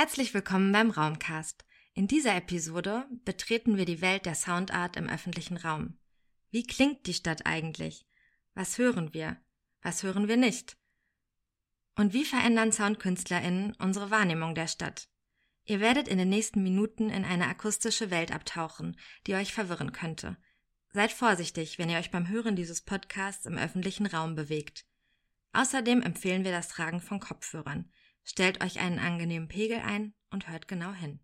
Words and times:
Herzlich 0.00 0.32
willkommen 0.32 0.72
beim 0.72 0.90
Raumcast. 0.90 1.66
In 1.92 2.08
dieser 2.08 2.34
Episode 2.34 3.04
betreten 3.26 3.76
wir 3.76 3.84
die 3.84 4.00
Welt 4.00 4.24
der 4.24 4.34
Soundart 4.34 4.96
im 4.96 5.10
öffentlichen 5.10 5.58
Raum. 5.58 5.98
Wie 6.50 6.62
klingt 6.62 7.06
die 7.06 7.12
Stadt 7.12 7.44
eigentlich? 7.44 8.06
Was 8.54 8.78
hören 8.78 9.12
wir? 9.12 9.36
Was 9.82 10.02
hören 10.02 10.26
wir 10.26 10.38
nicht? 10.38 10.78
Und 11.96 12.14
wie 12.14 12.24
verändern 12.24 12.72
SoundkünstlerInnen 12.72 13.76
unsere 13.78 14.10
Wahrnehmung 14.10 14.54
der 14.54 14.68
Stadt? 14.68 15.06
Ihr 15.66 15.80
werdet 15.80 16.08
in 16.08 16.16
den 16.16 16.30
nächsten 16.30 16.62
Minuten 16.62 17.10
in 17.10 17.26
eine 17.26 17.48
akustische 17.48 18.10
Welt 18.10 18.32
abtauchen, 18.32 18.96
die 19.26 19.34
euch 19.34 19.52
verwirren 19.52 19.92
könnte. 19.92 20.38
Seid 20.94 21.12
vorsichtig, 21.12 21.78
wenn 21.78 21.90
ihr 21.90 21.98
euch 21.98 22.10
beim 22.10 22.26
Hören 22.26 22.56
dieses 22.56 22.80
Podcasts 22.80 23.44
im 23.44 23.58
öffentlichen 23.58 24.06
Raum 24.06 24.34
bewegt. 24.34 24.86
Außerdem 25.52 26.00
empfehlen 26.00 26.44
wir 26.44 26.52
das 26.52 26.68
Tragen 26.68 27.02
von 27.02 27.20
Kopfhörern. 27.20 27.92
Stellt 28.24 28.62
euch 28.62 28.78
einen 28.80 28.98
angenehmen 28.98 29.48
Pegel 29.48 29.78
ein 29.78 30.14
und 30.30 30.48
hört 30.48 30.68
genau 30.68 30.92
hin. 30.92 31.20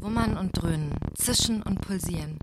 Wummern 0.00 0.36
und 0.36 0.52
Dröhnen, 0.60 0.94
Zischen 1.14 1.62
und 1.62 1.80
Pulsieren. 1.82 2.38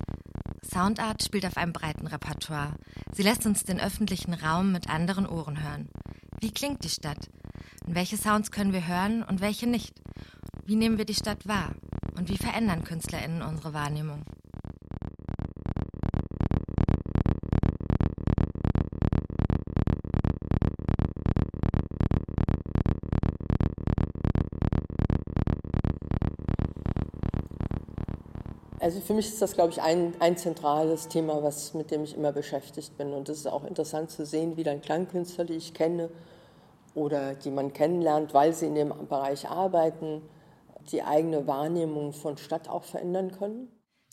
Soundart 0.68 1.23
spielt 1.23 1.46
auf 1.46 1.58
einem 1.58 1.72
breiten 1.72 2.08
Repertoire. 2.08 2.76
Sie 3.14 3.23
lässt 3.23 3.46
uns 3.46 3.64
den 3.64 3.80
öffentlichen 3.80 4.34
Raum 4.34 4.72
mit 4.72 4.90
anderen 4.90 5.26
Ohren 5.26 5.64
hören. 5.64 5.90
Wie 6.42 6.52
klingt 6.52 6.84
die 6.84 6.90
Stadt? 6.90 7.30
Und 7.86 7.96
welche 7.96 8.18
Sounds 8.18 8.52
können 8.52 8.74
wir 8.74 8.86
hören 8.86 9.24
und 9.24 9.40
welche 9.40 9.68
nicht? 9.68 9.94
Wie 10.66 10.76
nehmen 10.76 10.98
wir 10.98 11.06
die 11.06 11.14
Stadt 11.14 11.48
wahr? 11.48 11.74
Und 12.18 12.30
wie 12.30 12.38
verändern 12.38 12.84
KünstlerInnen 12.84 13.42
unsere 13.42 13.74
Wahrnehmung? 13.74 14.26
Also 28.88 29.02
für 29.02 29.14
mich 29.14 29.28
ist 29.28 29.42
das, 29.42 29.52
glaube 29.52 29.74
ich, 29.74 29.82
ein, 29.82 30.14
ein 30.22 30.38
zentrales 30.38 31.10
Thema, 31.10 31.44
was, 31.44 31.74
mit 31.74 31.92
dem 31.92 32.06
ich 32.06 32.16
immer 32.16 32.32
beschäftigt 32.32 32.98
bin. 32.98 33.12
Und 33.12 33.28
es 33.28 33.40
ist 33.40 33.48
auch 33.48 33.66
interessant 33.66 34.12
zu 34.12 34.26
sehen, 34.26 34.56
wie 34.56 34.64
dann 34.64 34.80
Klangkünstler, 34.80 35.44
die 35.44 35.56
ich 35.56 35.74
kenne 35.74 36.10
oder 36.96 37.36
die 37.36 37.52
man 37.52 37.74
kennenlernt, 37.74 38.34
weil 38.34 38.54
sie 38.54 38.68
in 38.68 38.76
dem 38.76 38.94
Bereich 39.10 39.50
arbeiten, 39.50 40.22
die 40.90 41.04
eigene 41.04 41.48
Wahrnehmung 41.48 42.14
von 42.14 42.38
Stadt 42.38 42.70
auch 42.70 42.86
verändern 42.86 43.34
können. 43.38 43.68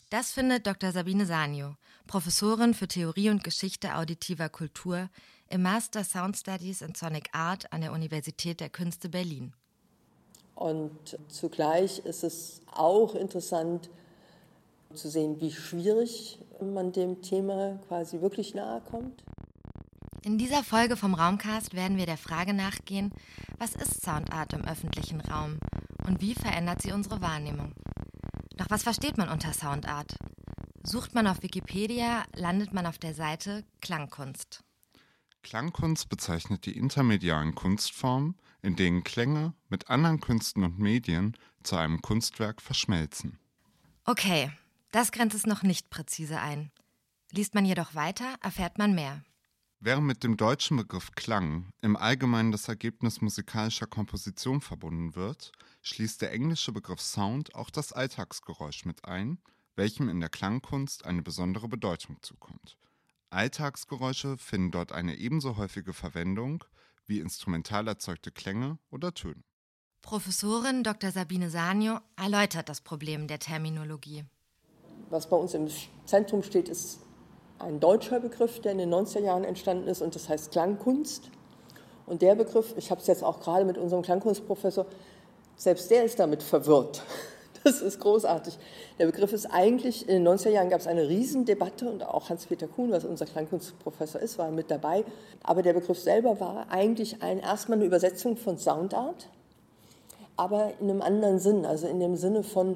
Das 0.09 0.33
findet 0.33 0.67
Dr. 0.67 0.91
Sabine 0.91 1.25
Sanio, 1.25 1.77
Professorin 2.05 2.73
für 2.73 2.89
Theorie 2.89 3.29
und 3.29 3.45
Geschichte 3.45 3.95
auditiver 3.95 4.49
Kultur 4.49 5.09
im 5.47 5.61
Master 5.61 6.03
Sound 6.03 6.35
Studies 6.35 6.81
in 6.81 6.95
Sonic 6.95 7.29
Art 7.31 7.71
an 7.71 7.79
der 7.79 7.93
Universität 7.93 8.59
der 8.59 8.69
Künste 8.69 9.07
Berlin. 9.07 9.53
Und 10.53 11.17
zugleich 11.29 11.99
ist 11.99 12.25
es 12.25 12.61
auch 12.73 13.15
interessant, 13.15 13.89
zu 14.95 15.09
sehen, 15.09 15.39
wie 15.41 15.51
schwierig 15.51 16.39
man 16.61 16.91
dem 16.91 17.21
Thema 17.21 17.79
quasi 17.87 18.21
wirklich 18.21 18.55
nahe 18.55 18.81
kommt. 18.81 19.23
In 20.23 20.37
dieser 20.37 20.63
Folge 20.63 20.97
vom 20.97 21.13
Raumcast 21.13 21.75
werden 21.75 21.97
wir 21.97 22.07
der 22.07 22.17
Frage 22.17 22.53
nachgehen, 22.53 23.11
was 23.59 23.75
ist 23.75 24.01
Soundart 24.03 24.53
im 24.53 24.65
öffentlichen 24.65 25.21
Raum 25.21 25.59
und 26.07 26.19
wie 26.21 26.33
verändert 26.33 26.81
sie 26.81 26.91
unsere 26.91 27.21
Wahrnehmung? 27.21 27.73
Doch 28.57 28.67
was 28.69 28.83
versteht 28.83 29.17
man 29.17 29.29
unter 29.29 29.53
Soundart? 29.53 30.15
Sucht 30.83 31.13
man 31.13 31.27
auf 31.27 31.43
Wikipedia, 31.43 32.23
landet 32.35 32.73
man 32.73 32.85
auf 32.85 32.97
der 32.97 33.13
Seite 33.13 33.63
Klangkunst. 33.81 34.63
Klangkunst 35.43 36.09
bezeichnet 36.09 36.65
die 36.65 36.75
intermedialen 36.75 37.53
Kunstformen, 37.53 38.35
in 38.63 38.75
denen 38.75 39.03
Klänge 39.03 39.53
mit 39.69 39.91
anderen 39.91 40.21
Künsten 40.21 40.63
und 40.63 40.79
Medien 40.79 41.37
zu 41.61 41.75
einem 41.75 42.01
Kunstwerk 42.01 42.61
verschmelzen. 42.61 43.37
Okay, 44.05 44.51
das 44.95 45.11
grenzt 45.11 45.35
es 45.35 45.45
noch 45.45 45.61
nicht 45.61 45.89
präzise 45.89 46.39
ein. 46.39 46.71
Liest 47.29 47.53
man 47.53 47.65
jedoch 47.65 47.95
weiter, 47.95 48.37
erfährt 48.41 48.77
man 48.77 48.95
mehr. 48.95 49.25
Während 49.81 50.07
mit 50.07 50.23
dem 50.23 50.37
deutschen 50.37 50.77
Begriff 50.77 51.11
Klang 51.11 51.67
im 51.81 51.97
Allgemeinen 51.97 52.53
das 52.53 52.69
Ergebnis 52.69 53.19
musikalischer 53.19 53.87
Komposition 53.87 54.61
verbunden 54.61 55.13
wird, 55.13 55.51
schließt 55.81 56.21
der 56.21 56.31
englische 56.31 56.71
Begriff 56.71 57.01
Sound 57.01 57.55
auch 57.55 57.71
das 57.71 57.91
Alltagsgeräusch 57.91 58.85
mit 58.85 59.03
ein, 59.03 59.39
welchem 59.75 60.07
in 60.07 60.21
der 60.21 60.29
Klangkunst 60.29 61.03
eine 61.05 61.21
besondere 61.21 61.67
Bedeutung 61.67 62.15
zukommt. 62.21 62.77
Alltagsgeräusche 63.31 64.37
finden 64.37 64.71
dort 64.71 64.93
eine 64.93 65.17
ebenso 65.17 65.57
häufige 65.57 65.91
Verwendung 65.91 66.63
wie 67.05 67.19
instrumental 67.19 67.89
erzeugte 67.89 68.31
Klänge 68.31 68.79
oder 68.91 69.13
Töne. 69.13 69.43
Professorin 70.01 70.83
Dr. 70.83 71.11
Sabine 71.11 71.49
Sanio 71.49 71.99
erläutert 72.15 72.69
das 72.69 72.79
Problem 72.79 73.27
der 73.27 73.39
Terminologie 73.39 74.23
was 75.09 75.27
bei 75.27 75.37
uns 75.37 75.53
im 75.53 75.67
Zentrum 76.05 76.43
steht, 76.43 76.69
ist 76.69 76.99
ein 77.59 77.79
deutscher 77.79 78.19
Begriff, 78.19 78.59
der 78.59 78.73
in 78.73 78.77
den 78.79 78.93
90er 78.93 79.21
Jahren 79.21 79.43
entstanden 79.43 79.87
ist 79.87 80.01
und 80.01 80.15
das 80.15 80.29
heißt 80.29 80.51
Klangkunst. 80.51 81.29
Und 82.05 82.21
der 82.21 82.35
Begriff, 82.35 82.73
ich 82.77 82.91
habe 82.91 83.01
es 83.01 83.07
jetzt 83.07 83.23
auch 83.23 83.39
gerade 83.39 83.65
mit 83.65 83.77
unserem 83.77 84.03
Klangkunstprofessor, 84.03 84.85
selbst 85.55 85.89
der 85.89 86.03
ist 86.03 86.19
damit 86.19 86.43
verwirrt. 86.43 87.03
Das 87.63 87.81
ist 87.81 87.99
großartig. 87.99 88.59
Der 88.99 89.07
Begriff 89.07 89.33
ist 89.33 89.47
eigentlich, 89.47 90.07
in 90.07 90.23
den 90.23 90.27
90er 90.27 90.51
Jahren 90.51 90.69
gab 90.69 90.81
es 90.81 90.85
eine 90.85 91.09
Riesendebatte 91.09 91.89
und 91.89 92.03
auch 92.03 92.29
Hans-Peter 92.29 92.67
Kuhn, 92.67 92.91
was 92.91 93.05
unser 93.05 93.25
Klangkunstprofessor 93.25 94.21
ist, 94.21 94.37
war 94.37 94.51
mit 94.51 94.69
dabei. 94.69 95.03
Aber 95.41 95.63
der 95.63 95.73
Begriff 95.73 95.97
selber 95.97 96.39
war 96.39 96.67
eigentlich 96.69 97.23
ein, 97.23 97.39
erstmal 97.39 97.79
eine 97.79 97.87
Übersetzung 97.87 98.37
von 98.37 98.59
Soundart, 98.59 99.29
aber 100.37 100.73
in 100.79 100.91
einem 100.91 101.01
anderen 101.01 101.39
Sinn, 101.39 101.65
also 101.65 101.87
in 101.87 101.99
dem 101.99 102.15
Sinne 102.17 102.43
von 102.43 102.75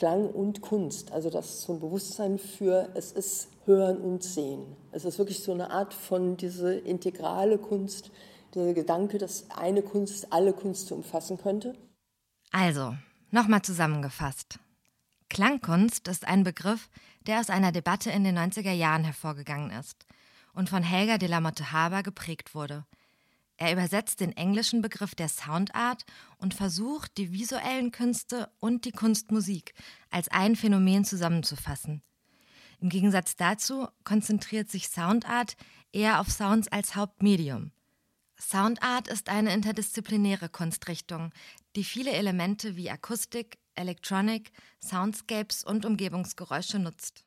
Klang 0.00 0.30
und 0.30 0.62
Kunst. 0.62 1.12
Also 1.12 1.28
das 1.28 1.50
ist 1.50 1.62
so 1.64 1.74
ein 1.74 1.80
Bewusstsein 1.80 2.38
für, 2.38 2.88
es 2.94 3.12
ist 3.12 3.48
Hören 3.66 3.98
und 3.98 4.22
Sehen. 4.22 4.64
Es 4.92 5.04
ist 5.04 5.18
wirklich 5.18 5.42
so 5.42 5.52
eine 5.52 5.70
Art 5.70 5.92
von 5.92 6.38
diese 6.38 6.72
integrale 6.72 7.58
Kunst, 7.58 8.10
der 8.54 8.72
Gedanke, 8.72 9.18
dass 9.18 9.50
eine 9.50 9.82
Kunst 9.82 10.32
alle 10.32 10.54
Kunst 10.54 10.90
umfassen 10.90 11.36
könnte. 11.36 11.74
Also, 12.50 12.96
nochmal 13.30 13.60
zusammengefasst. 13.60 14.58
Klangkunst 15.28 16.08
ist 16.08 16.26
ein 16.26 16.44
Begriff, 16.44 16.88
der 17.26 17.38
aus 17.38 17.50
einer 17.50 17.70
Debatte 17.70 18.08
in 18.08 18.24
den 18.24 18.38
90er 18.38 18.72
Jahren 18.72 19.04
hervorgegangen 19.04 19.70
ist 19.70 20.06
und 20.54 20.70
von 20.70 20.82
Helga 20.82 21.18
de 21.18 21.28
la 21.28 21.42
Motte 21.42 21.72
Haber 21.72 22.02
geprägt 22.02 22.54
wurde– 22.54 22.86
er 23.60 23.74
übersetzt 23.74 24.20
den 24.20 24.34
englischen 24.34 24.80
Begriff 24.80 25.14
der 25.14 25.28
Soundart 25.28 26.06
und 26.38 26.54
versucht, 26.54 27.18
die 27.18 27.30
visuellen 27.30 27.92
Künste 27.92 28.50
und 28.58 28.86
die 28.86 28.90
Kunstmusik 28.90 29.74
als 30.08 30.28
ein 30.28 30.56
Phänomen 30.56 31.04
zusammenzufassen. 31.04 32.02
Im 32.80 32.88
Gegensatz 32.88 33.36
dazu 33.36 33.86
konzentriert 34.02 34.70
sich 34.70 34.88
Soundart 34.88 35.58
eher 35.92 36.20
auf 36.20 36.30
Sounds 36.30 36.68
als 36.68 36.96
Hauptmedium. 36.96 37.70
Soundart 38.40 39.08
ist 39.08 39.28
eine 39.28 39.52
interdisziplinäre 39.52 40.48
Kunstrichtung, 40.48 41.30
die 41.76 41.84
viele 41.84 42.12
Elemente 42.12 42.76
wie 42.76 42.88
Akustik, 42.88 43.58
Electronic, 43.74 44.52
Soundscapes 44.82 45.64
und 45.64 45.84
Umgebungsgeräusche 45.84 46.78
nutzt. 46.78 47.26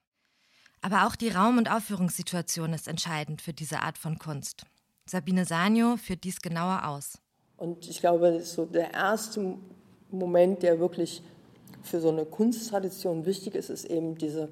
Aber 0.82 1.06
auch 1.06 1.16
die 1.16 1.30
Raum- 1.30 1.60
und 1.60 1.70
Aufführungssituation 1.70 2.74
ist 2.74 2.88
entscheidend 2.88 3.44
für 3.44 3.54
diese 3.54 3.82
Art 3.82 4.00
von 4.00 4.18
Kunst. 4.18 4.66
Sabine 5.06 5.46
Sanio 5.46 5.98
führt 5.98 6.24
dies 6.24 6.42
genauer 6.42 6.88
aus. 6.88 7.18
Und 7.58 7.88
ich 7.88 8.00
glaube, 8.00 8.32
das 8.32 8.44
ist 8.44 8.54
so 8.54 8.66
der 8.66 8.94
erste 8.94 9.58
Moment, 10.12 10.64
der 10.64 10.80
wirklich 10.80 11.22
für 11.82 12.00
so 12.00 12.10
eine 12.10 12.26
Kunsttradition 12.26 13.26
wichtig 13.26 13.56
ist, 13.56 13.70
ist 13.70 13.86
eben 13.86 14.18
diese 14.18 14.52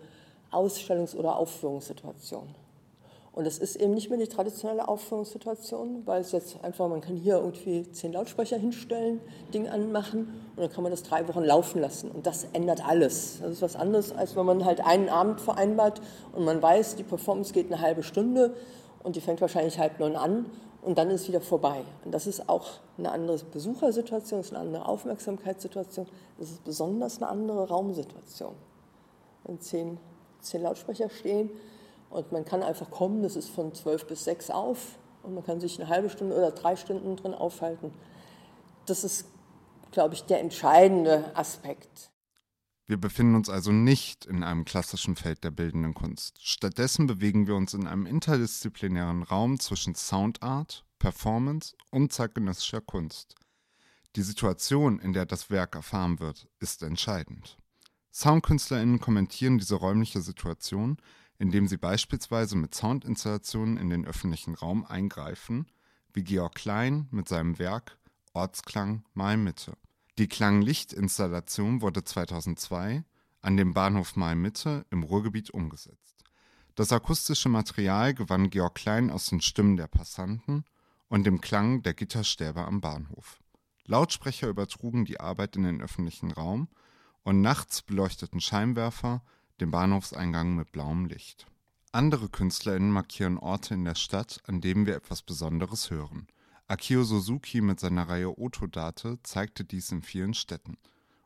Ausstellungs- 0.52 1.16
oder 1.16 1.38
Aufführungssituation. 1.38 2.54
Und 3.34 3.48
es 3.48 3.60
ist 3.60 3.78
eben 3.78 3.94
nicht 3.94 4.10
mehr 4.10 4.20
die 4.20 4.28
traditionelle 4.28 4.90
Aufführungssituation, 4.90 6.06
weil 6.06 6.20
es 6.20 6.34
jetzt 6.34 6.62
einfach, 6.66 6.90
man 6.90 7.00
kann 7.00 7.16
hier 7.16 7.36
irgendwie 7.36 7.90
zehn 7.90 8.12
Lautsprecher 8.12 8.58
hinstellen, 8.58 9.22
Ding 9.54 9.70
anmachen 9.70 10.28
und 10.56 10.58
dann 10.58 10.70
kann 10.70 10.84
man 10.84 10.92
das 10.92 11.04
drei 11.04 11.26
Wochen 11.30 11.44
laufen 11.44 11.80
lassen. 11.80 12.12
Und 12.12 12.28
das 12.28 12.46
ändert 12.52 12.86
alles. 12.86 13.40
Das 13.42 13.52
ist 13.52 13.62
was 13.62 13.78
anderes, 13.78 14.12
als 14.12 14.36
wenn 14.36 14.46
man 14.46 14.66
halt 14.66 14.82
einen 14.86 15.08
Abend 15.08 15.40
vereinbart 15.40 16.02
und 16.34 16.44
man 16.44 16.62
weiß, 16.62 16.98
die 16.98 17.04
Performance 17.04 17.54
geht 17.54 17.72
eine 17.72 17.80
halbe 17.80 18.04
Stunde 18.04 18.54
und 19.04 19.16
die 19.16 19.22
fängt 19.22 19.42
wahrscheinlich 19.42 19.80
halb 19.80 20.00
neun 20.00 20.16
an 20.16 20.46
und 20.82 20.98
dann 20.98 21.10
ist 21.10 21.28
wieder 21.28 21.42
vorbei. 21.42 21.84
Und 22.06 22.12
das 22.12 22.28
ist 22.28 22.50
auch 22.50 22.68
eine 22.98 23.12
andere 23.12 23.38
Besuchersituation, 23.38 24.40
ist 24.40 24.54
eine 24.54 24.60
andere 24.60 24.88
Aufmerksamkeitssituation, 24.88 26.08
das 26.38 26.50
ist 26.50 26.64
besonders 26.64 27.18
eine 27.18 27.30
andere 27.30 27.68
Raumsituation. 27.68 28.56
Wenn 29.44 29.60
zehn, 29.60 29.98
zehn 30.42 30.62
Lautsprecher 30.64 31.10
stehen 31.10 31.50
Und 32.10 32.32
man 32.32 32.46
kann 32.46 32.62
einfach 32.62 32.92
kommen, 32.92 33.24
das 33.24 33.36
ist 33.36 33.50
von 33.50 33.74
12 33.74 34.06
bis 34.08 34.26
6 34.26 34.52
auf 34.52 34.98
und 35.24 35.34
man 35.34 35.46
kann 35.46 35.60
sich 35.60 35.80
eine 35.80 35.90
halbe 35.90 36.10
Stunde 36.10 36.36
oder 36.36 36.52
drei 36.52 36.76
Stunden 36.76 37.16
drin 37.16 37.34
aufhalten. 37.34 37.94
Das 38.86 39.04
ist, 39.04 39.26
glaube 39.92 40.14
ich, 40.14 40.26
der 40.26 40.42
entscheidende 40.42 41.24
Aspekt. 41.36 42.11
Wir 42.92 43.00
befinden 43.00 43.36
uns 43.36 43.48
also 43.48 43.72
nicht 43.72 44.26
in 44.26 44.44
einem 44.44 44.66
klassischen 44.66 45.16
Feld 45.16 45.46
der 45.46 45.52
bildenden 45.52 45.94
Kunst. 45.94 46.46
Stattdessen 46.46 47.08
bewegen 47.08 47.48
wir 47.48 47.56
uns 47.56 47.74
in 47.74 47.88
einem 47.88 48.06
interdisziplinären 48.06 49.24
Raum 49.24 49.62
zwischen 49.62 49.96
Soundart, 49.96 50.84
Performance 51.00 51.74
und 51.92 52.12
zeitgenössischer 52.12 52.82
Kunst. 52.82 53.36
Die 54.18 54.22
Situation, 54.22 55.00
in 55.00 55.14
der 55.14 55.26
das 55.26 55.50
Werk 55.50 55.76
erfahren 55.76 56.20
wird, 56.20 56.50
ist 56.60 56.84
entscheidend. 56.84 57.58
SoundkünstlerInnen 58.12 59.00
kommentieren 59.00 59.58
diese 59.58 59.76
räumliche 59.76 60.20
Situation, 60.20 60.98
indem 61.40 61.70
sie 61.70 61.78
beispielsweise 61.78 62.58
mit 62.58 62.76
Soundinstallationen 62.76 63.78
in 63.78 63.90
den 63.90 64.06
öffentlichen 64.06 64.54
Raum 64.54 64.84
eingreifen, 64.84 65.66
wie 66.12 66.26
Georg 66.26 66.56
Klein 66.56 67.08
mit 67.10 67.30
seinem 67.30 67.58
Werk 67.58 67.98
Ortsklang 68.34 69.06
Mitte. 69.14 69.78
Die 70.18 70.28
Klanglichtinstallation 70.28 71.82
wurde 71.82 72.04
2002 72.04 73.06
an 73.42 73.58
dem 73.58 73.74
Bahnhof 73.74 74.18
Mitte 74.18 74.86
im 74.90 75.04
Ruhrgebiet 75.04 75.52
umgesetzt. 75.52 76.26
Das 76.76 76.92
akustische 76.92 77.48
Material 77.48 78.14
gewann 78.14 78.50
Georg 78.50 78.76
Klein 78.76 79.10
aus 79.10 79.28
den 79.28 79.40
Stimmen 79.40 79.78
der 79.78 79.88
Passanten 79.88 80.66
und 81.08 81.26
dem 81.26 81.40
Klang 81.40 81.82
der 81.84 81.94
Gitterstäbe 81.94 82.66
am 82.66 82.82
Bahnhof. 82.82 83.40
Lautsprecher 83.86 84.50
übertrugen 84.50 85.06
die 85.06 85.20
Arbeit 85.20 85.56
in 85.56 85.64
den 85.64 85.82
öffentlichen 85.82 86.32
Raum 86.32 86.68
und 87.24 87.40
nachts 87.40 87.82
beleuchteten 87.82 88.42
Scheinwerfer 88.42 89.24
den 89.62 89.72
Bahnhofseingang 89.72 90.56
mit 90.56 90.74
blauem 90.74 91.06
Licht. 91.06 91.48
Andere 91.94 92.28
KünstlerInnen 92.28 92.92
markieren 92.92 93.38
Orte 93.38 93.76
in 93.76 93.86
der 93.86 93.96
Stadt, 93.96 94.42
an 94.46 94.60
denen 94.60 94.86
wir 94.86 94.96
etwas 94.96 95.22
Besonderes 95.22 95.90
hören– 95.90 96.28
Akio 96.72 97.04
Suzuki 97.04 97.60
mit 97.60 97.82
seiner 97.82 98.08
Reihe 98.08 98.40
Otodate 98.40 99.20
zeigte 99.24 99.66
dies 99.66 99.92
in 99.92 100.02
vielen 100.02 100.34
Städten. 100.34 100.78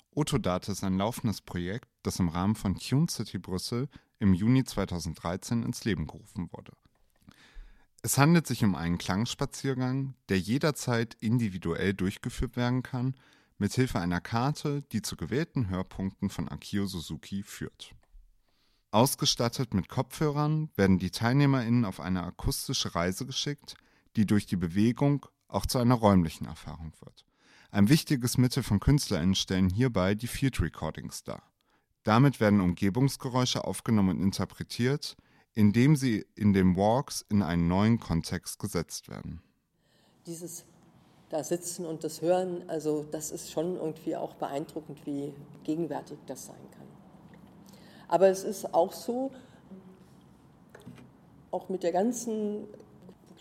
Otodate 0.09 0.71
ist 0.71 0.83
ein 0.83 0.97
laufendes 0.97 1.39
Projekt, 1.41 1.87
das 2.01 2.17
im 2.17 2.29
Rahmen 2.29 2.55
von 2.55 2.79
Tune 2.79 3.05
City 3.07 3.37
Brüssel 3.37 3.87
im 4.17 4.33
Juni 4.33 4.63
2013 4.63 5.61
ins 5.61 5.85
Leben 5.85 6.07
gerufen 6.07 6.49
wurde. 6.51 6.71
Es 8.01 8.17
handelt 8.17 8.47
sich 8.47 8.63
um 8.63 8.73
einen 8.73 8.97
Klangspaziergang, 8.97 10.15
der 10.29 10.39
jederzeit 10.39 11.13
individuell 11.19 11.93
durchgeführt 11.93 12.55
werden 12.55 12.81
kann, 12.81 13.13
mithilfe 13.59 13.99
einer 13.99 14.21
Karte, 14.21 14.81
die 14.93 15.03
zu 15.03 15.15
gewählten 15.15 15.69
Hörpunkten 15.69 16.31
von 16.31 16.49
Akio 16.49 16.87
Suzuki 16.87 17.43
führt. 17.43 17.93
Ausgestattet 18.89 19.75
mit 19.75 19.89
Kopfhörern 19.89 20.71
werden 20.75 20.97
die 20.97 21.11
TeilnehmerInnen 21.11 21.85
auf 21.85 21.99
eine 21.99 22.23
akustische 22.23 22.95
Reise 22.95 23.27
geschickt, 23.27 23.75
die 24.15 24.25
durch 24.25 24.47
die 24.47 24.55
Bewegung 24.55 25.27
auch 25.47 25.65
zu 25.65 25.77
einer 25.77 25.95
räumlichen 25.95 26.45
Erfahrung 26.45 26.93
wird. 27.01 27.25
Ein 27.71 27.89
wichtiges 27.89 28.37
Mittel 28.37 28.63
von 28.63 28.79
KünstlerInnen 28.79 29.35
stellen 29.35 29.69
hierbei 29.69 30.15
die 30.15 30.27
Field 30.27 30.61
Recordings 30.61 31.23
dar. 31.23 31.43
Damit 32.03 32.39
werden 32.39 32.61
Umgebungsgeräusche 32.61 33.65
aufgenommen 33.65 34.17
und 34.17 34.23
interpretiert, 34.23 35.17
indem 35.53 35.95
sie 35.95 36.25
in 36.35 36.53
den 36.53 36.75
Walks 36.75 37.25
in 37.29 37.41
einen 37.41 37.67
neuen 37.67 37.99
Kontext 37.99 38.59
gesetzt 38.59 39.09
werden. 39.09 39.41
Dieses 40.25 40.65
da 41.29 41.43
sitzen 41.43 41.85
und 41.85 42.03
das 42.03 42.21
hören, 42.21 42.63
also 42.67 43.05
das 43.11 43.31
ist 43.31 43.51
schon 43.51 43.77
irgendwie 43.77 44.15
auch 44.15 44.35
beeindruckend, 44.35 45.05
wie 45.05 45.33
gegenwärtig 45.63 46.17
das 46.27 46.45
sein 46.45 46.71
kann. 46.71 46.87
Aber 48.07 48.27
es 48.27 48.43
ist 48.43 48.73
auch 48.73 48.93
so, 48.93 49.31
auch 51.51 51.69
mit 51.69 51.83
der 51.83 51.91
ganzen 51.91 52.67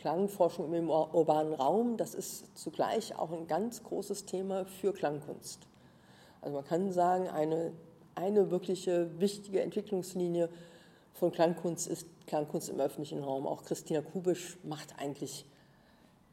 Klangforschung 0.04 0.74
im 0.74 0.90
urbanen 0.90 1.54
Raum, 1.54 1.96
das 1.96 2.14
ist 2.14 2.58
zugleich 2.58 3.18
auch 3.18 3.32
ein 3.32 3.46
ganz 3.46 3.82
großes 3.82 4.26
Thema 4.26 4.66
für 4.66 4.92
Klangkunst. 4.92 5.60
Also 6.42 6.56
man 6.56 6.66
kann 6.66 6.92
sagen, 6.92 7.26
eine, 7.28 7.72
eine 8.14 8.50
wirkliche 8.50 9.18
wichtige 9.18 9.62
Entwicklungslinie 9.62 10.50
von 11.14 11.32
Klangkunst 11.32 11.88
ist 11.88 12.06
Klangkunst 12.26 12.68
im 12.68 12.80
öffentlichen 12.80 13.24
Raum. 13.24 13.46
Auch 13.46 13.64
Christina 13.64 14.02
Kubisch 14.02 14.58
macht 14.62 14.94
eigentlich, 14.98 15.46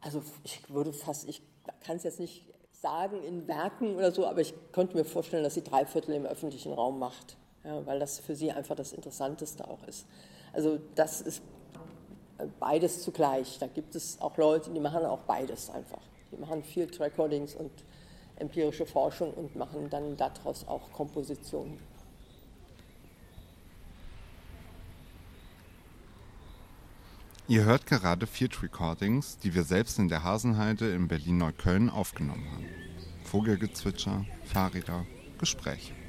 also 0.02 0.22
ich 0.44 0.70
würde 0.70 0.92
fast, 0.92 1.30
ich 1.30 1.42
kann 1.86 1.96
es 1.96 2.04
jetzt 2.04 2.20
nicht 2.20 2.44
sagen 2.74 3.24
in 3.24 3.48
Werken 3.48 3.96
oder 3.96 4.12
so, 4.12 4.28
aber 4.28 4.42
ich 4.42 4.54
könnte 4.74 4.98
mir 4.98 5.06
vorstellen, 5.06 5.46
dass 5.46 5.54
sie 5.54 5.64
drei 5.64 5.86
Viertel 5.86 6.14
im 6.14 6.26
öffentlichen 6.26 6.74
Raum 6.74 7.00
macht, 7.00 7.38
ja, 7.64 7.86
weil 7.86 8.00
das 8.00 8.20
für 8.20 8.36
sie 8.36 8.52
einfach 8.52 8.76
das 8.76 8.92
Interessanteste 8.92 9.66
auch 9.66 9.88
ist. 9.88 10.06
Also 10.52 10.78
das 10.96 11.22
ist 11.22 11.42
beides 12.60 13.02
zugleich. 13.02 13.58
Da 13.60 13.68
gibt 13.68 13.96
es 13.96 14.20
auch 14.22 14.38
Leute, 14.38 14.70
die 14.70 14.80
machen 14.80 15.06
auch 15.06 15.20
beides 15.20 15.70
einfach. 15.70 16.02
Die 16.32 16.38
machen 16.38 16.64
Field 16.64 17.00
Recordings 17.00 17.56
und 17.56 17.72
empirische 18.38 18.86
Forschung 18.86 19.34
und 19.34 19.56
machen 19.56 19.90
dann 19.90 20.18
daraus 20.18 20.68
auch 20.68 20.92
Kompositionen. 20.92 21.78
Ihr 27.48 27.66
hört 27.66 27.86
gerade 27.86 28.28
Field 28.28 28.64
Recordings, 28.64 29.38
die 29.40 29.54
wir 29.54 29.64
selbst 29.64 30.00
in 30.00 30.08
der 30.08 30.24
Hasenheide 30.24 30.94
in 30.94 31.10
Berlin-Neukölln 31.10 31.90
aufgenommen 31.90 32.50
haben. 32.50 32.66
Vogelgezwitscher, 33.26 34.26
Fahrräder, 34.46 35.06
Gespräche. 35.38 36.01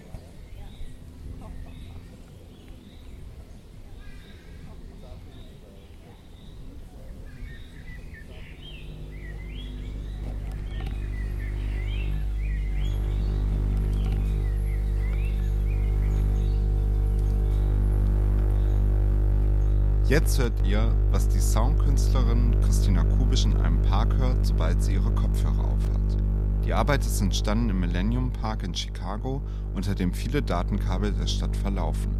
Jetzt 20.12 20.38
hört 20.38 20.66
ihr, 20.66 20.94
was 21.10 21.26
die 21.26 21.40
Soundkünstlerin 21.40 22.60
Christina 22.60 23.02
Kubisch 23.02 23.46
in 23.46 23.56
einem 23.56 23.80
Park 23.80 24.14
hört, 24.18 24.44
sobald 24.44 24.82
sie 24.82 24.92
ihre 24.92 25.10
Kopfhörer 25.14 25.64
aufhat. 25.64 26.18
Die 26.66 26.74
Arbeit 26.74 27.00
ist 27.00 27.22
entstanden 27.22 27.70
im 27.70 27.80
Millennium 27.80 28.30
Park 28.30 28.62
in 28.62 28.74
Chicago, 28.74 29.40
unter 29.74 29.94
dem 29.94 30.12
viele 30.12 30.42
Datenkabel 30.42 31.12
der 31.12 31.26
Stadt 31.26 31.56
verlaufen. 31.56 32.14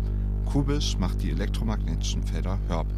Kubisch 0.46 0.96
macht 0.96 1.20
die 1.20 1.32
elektromagnetischen 1.32 2.22
Felder 2.22 2.58
hörbar. 2.66 2.96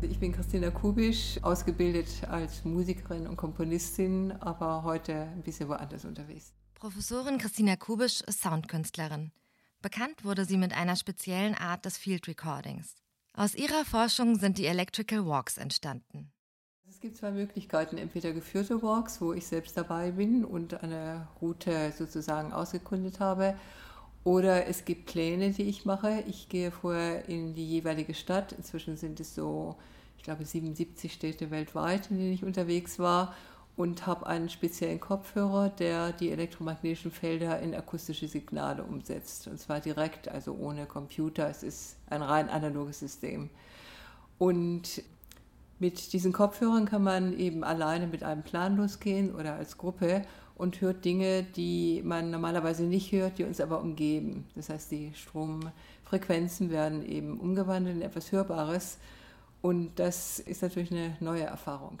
Ich 0.00 0.18
bin 0.18 0.32
Christina 0.32 0.70
Kubisch, 0.70 1.38
ausgebildet 1.42 2.08
als 2.26 2.64
Musikerin 2.64 3.26
und 3.26 3.36
Komponistin, 3.36 4.32
aber 4.32 4.82
heute 4.84 5.12
ein 5.14 5.42
bisschen 5.42 5.68
woanders 5.68 6.06
unterwegs. 6.06 6.54
Professorin 6.72 7.36
Christina 7.36 7.76
Kubisch 7.76 8.22
ist 8.22 8.40
Soundkünstlerin. 8.40 9.30
Bekannt 9.80 10.24
wurde 10.24 10.44
sie 10.44 10.56
mit 10.56 10.72
einer 10.72 10.96
speziellen 10.96 11.54
Art 11.54 11.84
des 11.84 11.96
Field 11.96 12.26
Recordings. 12.26 12.96
Aus 13.32 13.54
ihrer 13.54 13.84
Forschung 13.84 14.36
sind 14.36 14.58
die 14.58 14.66
Electrical 14.66 15.24
Walks 15.24 15.56
entstanden. 15.56 16.32
Es 16.88 16.98
gibt 16.98 17.16
zwei 17.16 17.30
Möglichkeiten, 17.30 17.96
entweder 17.96 18.32
geführte 18.32 18.82
Walks, 18.82 19.20
wo 19.20 19.32
ich 19.32 19.46
selbst 19.46 19.76
dabei 19.76 20.10
bin 20.10 20.44
und 20.44 20.82
eine 20.82 21.28
Route 21.40 21.92
sozusagen 21.96 22.52
ausgekundet 22.52 23.20
habe, 23.20 23.56
oder 24.24 24.66
es 24.66 24.84
gibt 24.84 25.06
Pläne, 25.06 25.52
die 25.52 25.62
ich 25.62 25.84
mache. 25.84 26.24
Ich 26.26 26.48
gehe 26.48 26.72
vorher 26.72 27.28
in 27.28 27.54
die 27.54 27.66
jeweilige 27.66 28.14
Stadt. 28.14 28.52
Inzwischen 28.52 28.96
sind 28.96 29.20
es 29.20 29.36
so, 29.36 29.76
ich 30.16 30.24
glaube, 30.24 30.44
77 30.44 31.12
Städte 31.12 31.52
weltweit, 31.52 32.10
in 32.10 32.18
denen 32.18 32.32
ich 32.32 32.42
unterwegs 32.42 32.98
war 32.98 33.32
und 33.78 34.08
habe 34.08 34.26
einen 34.26 34.48
speziellen 34.48 34.98
Kopfhörer, 34.98 35.68
der 35.68 36.10
die 36.10 36.32
elektromagnetischen 36.32 37.12
Felder 37.12 37.60
in 37.60 37.76
akustische 37.76 38.26
Signale 38.26 38.82
umsetzt. 38.82 39.46
Und 39.46 39.60
zwar 39.60 39.78
direkt, 39.78 40.26
also 40.26 40.52
ohne 40.54 40.84
Computer. 40.84 41.48
Es 41.48 41.62
ist 41.62 41.96
ein 42.10 42.22
rein 42.22 42.48
analoges 42.48 42.98
System. 42.98 43.50
Und 44.36 45.00
mit 45.78 46.12
diesen 46.12 46.32
Kopfhörern 46.32 46.86
kann 46.86 47.04
man 47.04 47.38
eben 47.38 47.62
alleine 47.62 48.08
mit 48.08 48.24
einem 48.24 48.42
Plan 48.42 48.76
losgehen 48.76 49.32
oder 49.32 49.54
als 49.54 49.78
Gruppe 49.78 50.22
und 50.56 50.80
hört 50.80 51.04
Dinge, 51.04 51.44
die 51.44 52.02
man 52.04 52.32
normalerweise 52.32 52.82
nicht 52.82 53.12
hört, 53.12 53.38
die 53.38 53.44
uns 53.44 53.60
aber 53.60 53.80
umgeben. 53.80 54.44
Das 54.56 54.70
heißt, 54.70 54.90
die 54.90 55.12
Stromfrequenzen 55.14 56.70
werden 56.70 57.06
eben 57.06 57.38
umgewandelt 57.38 57.94
in 57.94 58.02
etwas 58.02 58.32
Hörbares. 58.32 58.98
Und 59.62 60.00
das 60.00 60.40
ist 60.40 60.62
natürlich 60.62 60.90
eine 60.90 61.16
neue 61.20 61.44
Erfahrung. 61.44 62.00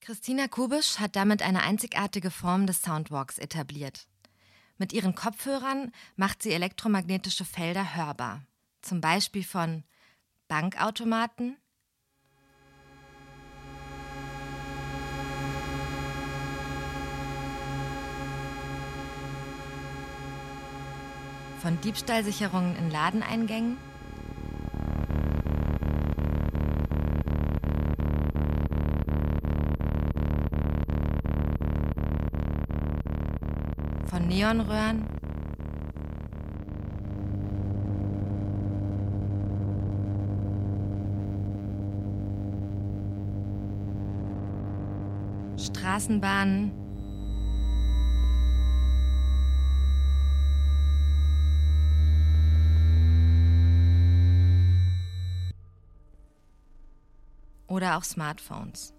Christina 0.00 0.48
Kubisch 0.48 0.98
hat 0.98 1.16
damit 1.16 1.42
eine 1.42 1.62
einzigartige 1.62 2.30
Form 2.30 2.66
des 2.66 2.82
Soundwalks 2.82 3.38
etabliert. 3.38 4.06
Mit 4.78 4.92
ihren 4.92 5.14
Kopfhörern 5.14 5.92
macht 6.16 6.42
sie 6.42 6.52
elektromagnetische 6.52 7.44
Felder 7.44 7.96
hörbar, 7.96 8.42
zum 8.80 9.00
Beispiel 9.00 9.44
von 9.44 9.84
Bankautomaten, 10.46 11.56
Von 21.60 21.80
Diebstahlsicherungen 21.80 22.76
in 22.76 22.88
Ladeneingängen 22.88 23.78
Neonröhren 34.28 35.06
Straßenbahnen 45.56 46.72
oder 57.66 57.96
auch 57.96 58.04
Smartphones. 58.04 58.97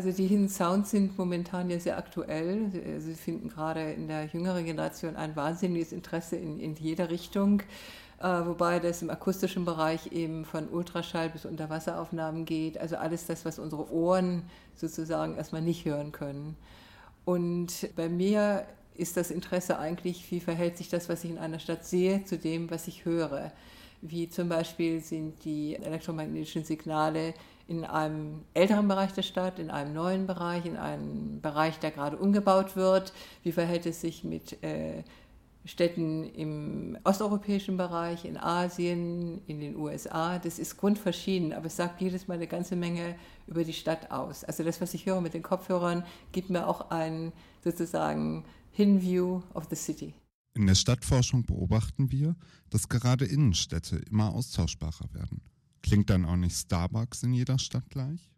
Also 0.00 0.12
die 0.12 0.28
Hidden 0.28 0.48
Sounds 0.48 0.92
sind 0.92 1.18
momentan 1.18 1.68
ja 1.68 1.78
sehr 1.78 1.98
aktuell. 1.98 2.70
Sie 3.00 3.12
finden 3.12 3.50
gerade 3.50 3.92
in 3.92 4.08
der 4.08 4.24
jüngeren 4.24 4.64
Generation 4.64 5.14
ein 5.14 5.36
wahnsinniges 5.36 5.92
Interesse 5.92 6.36
in, 6.36 6.58
in 6.58 6.74
jeder 6.74 7.10
Richtung, 7.10 7.60
äh, 8.18 8.24
wobei 8.24 8.78
das 8.78 9.02
im 9.02 9.10
akustischen 9.10 9.66
Bereich 9.66 10.10
eben 10.10 10.46
von 10.46 10.70
Ultraschall 10.70 11.28
bis 11.28 11.44
Unterwasseraufnahmen 11.44 12.46
geht. 12.46 12.78
Also 12.78 12.96
alles 12.96 13.26
das, 13.26 13.44
was 13.44 13.58
unsere 13.58 13.92
Ohren 13.92 14.44
sozusagen 14.74 15.36
erstmal 15.36 15.60
nicht 15.60 15.84
hören 15.84 16.12
können. 16.12 16.56
Und 17.26 17.90
bei 17.94 18.08
mir 18.08 18.64
ist 18.94 19.18
das 19.18 19.30
Interesse 19.30 19.78
eigentlich, 19.78 20.30
wie 20.30 20.40
verhält 20.40 20.78
sich 20.78 20.88
das, 20.88 21.10
was 21.10 21.24
ich 21.24 21.30
in 21.30 21.38
einer 21.38 21.58
Stadt 21.58 21.84
sehe, 21.84 22.24
zu 22.24 22.38
dem, 22.38 22.70
was 22.70 22.88
ich 22.88 23.04
höre. 23.04 23.52
Wie 24.00 24.30
zum 24.30 24.48
Beispiel 24.48 25.02
sind 25.02 25.44
die 25.44 25.76
elektromagnetischen 25.76 26.64
Signale 26.64 27.34
in 27.70 27.84
einem 27.84 28.42
älteren 28.52 28.88
Bereich 28.88 29.12
der 29.12 29.22
Stadt, 29.22 29.60
in 29.60 29.70
einem 29.70 29.94
neuen 29.94 30.26
Bereich, 30.26 30.66
in 30.66 30.76
einem 30.76 31.40
Bereich, 31.40 31.78
der 31.78 31.92
gerade 31.92 32.16
umgebaut 32.16 32.74
wird? 32.74 33.12
Wie 33.44 33.52
verhält 33.52 33.86
es 33.86 34.00
sich 34.00 34.24
mit 34.24 34.60
äh, 34.64 35.04
Städten 35.64 36.24
im 36.34 36.98
osteuropäischen 37.04 37.76
Bereich, 37.76 38.24
in 38.24 38.36
Asien, 38.36 39.40
in 39.46 39.60
den 39.60 39.76
USA? 39.76 40.40
Das 40.40 40.58
ist 40.58 40.78
grundverschieden, 40.78 41.52
aber 41.52 41.66
es 41.66 41.76
sagt 41.76 42.00
jedes 42.00 42.26
Mal 42.26 42.34
eine 42.34 42.48
ganze 42.48 42.74
Menge 42.74 43.14
über 43.46 43.62
die 43.62 43.72
Stadt 43.72 44.10
aus. 44.10 44.42
Also 44.42 44.64
das, 44.64 44.80
was 44.80 44.92
ich 44.94 45.06
höre 45.06 45.20
mit 45.20 45.34
den 45.34 45.44
Kopfhörern, 45.44 46.02
gibt 46.32 46.50
mir 46.50 46.66
auch 46.66 46.90
ein 46.90 47.32
sozusagen 47.62 48.44
Hinview 48.72 49.42
of 49.54 49.68
the 49.70 49.76
City. 49.76 50.12
In 50.56 50.66
der 50.66 50.74
Stadtforschung 50.74 51.44
beobachten 51.44 52.10
wir, 52.10 52.34
dass 52.68 52.88
gerade 52.88 53.26
Innenstädte 53.26 54.02
immer 54.10 54.34
austauschbarer 54.34 55.14
werden. 55.14 55.40
Klingt 55.82 56.10
dann 56.10 56.24
auch 56.24 56.36
nicht 56.36 56.56
Starbucks 56.56 57.22
in 57.22 57.32
jeder 57.32 57.58
Stadt 57.58 57.88
gleich? 57.90 58.30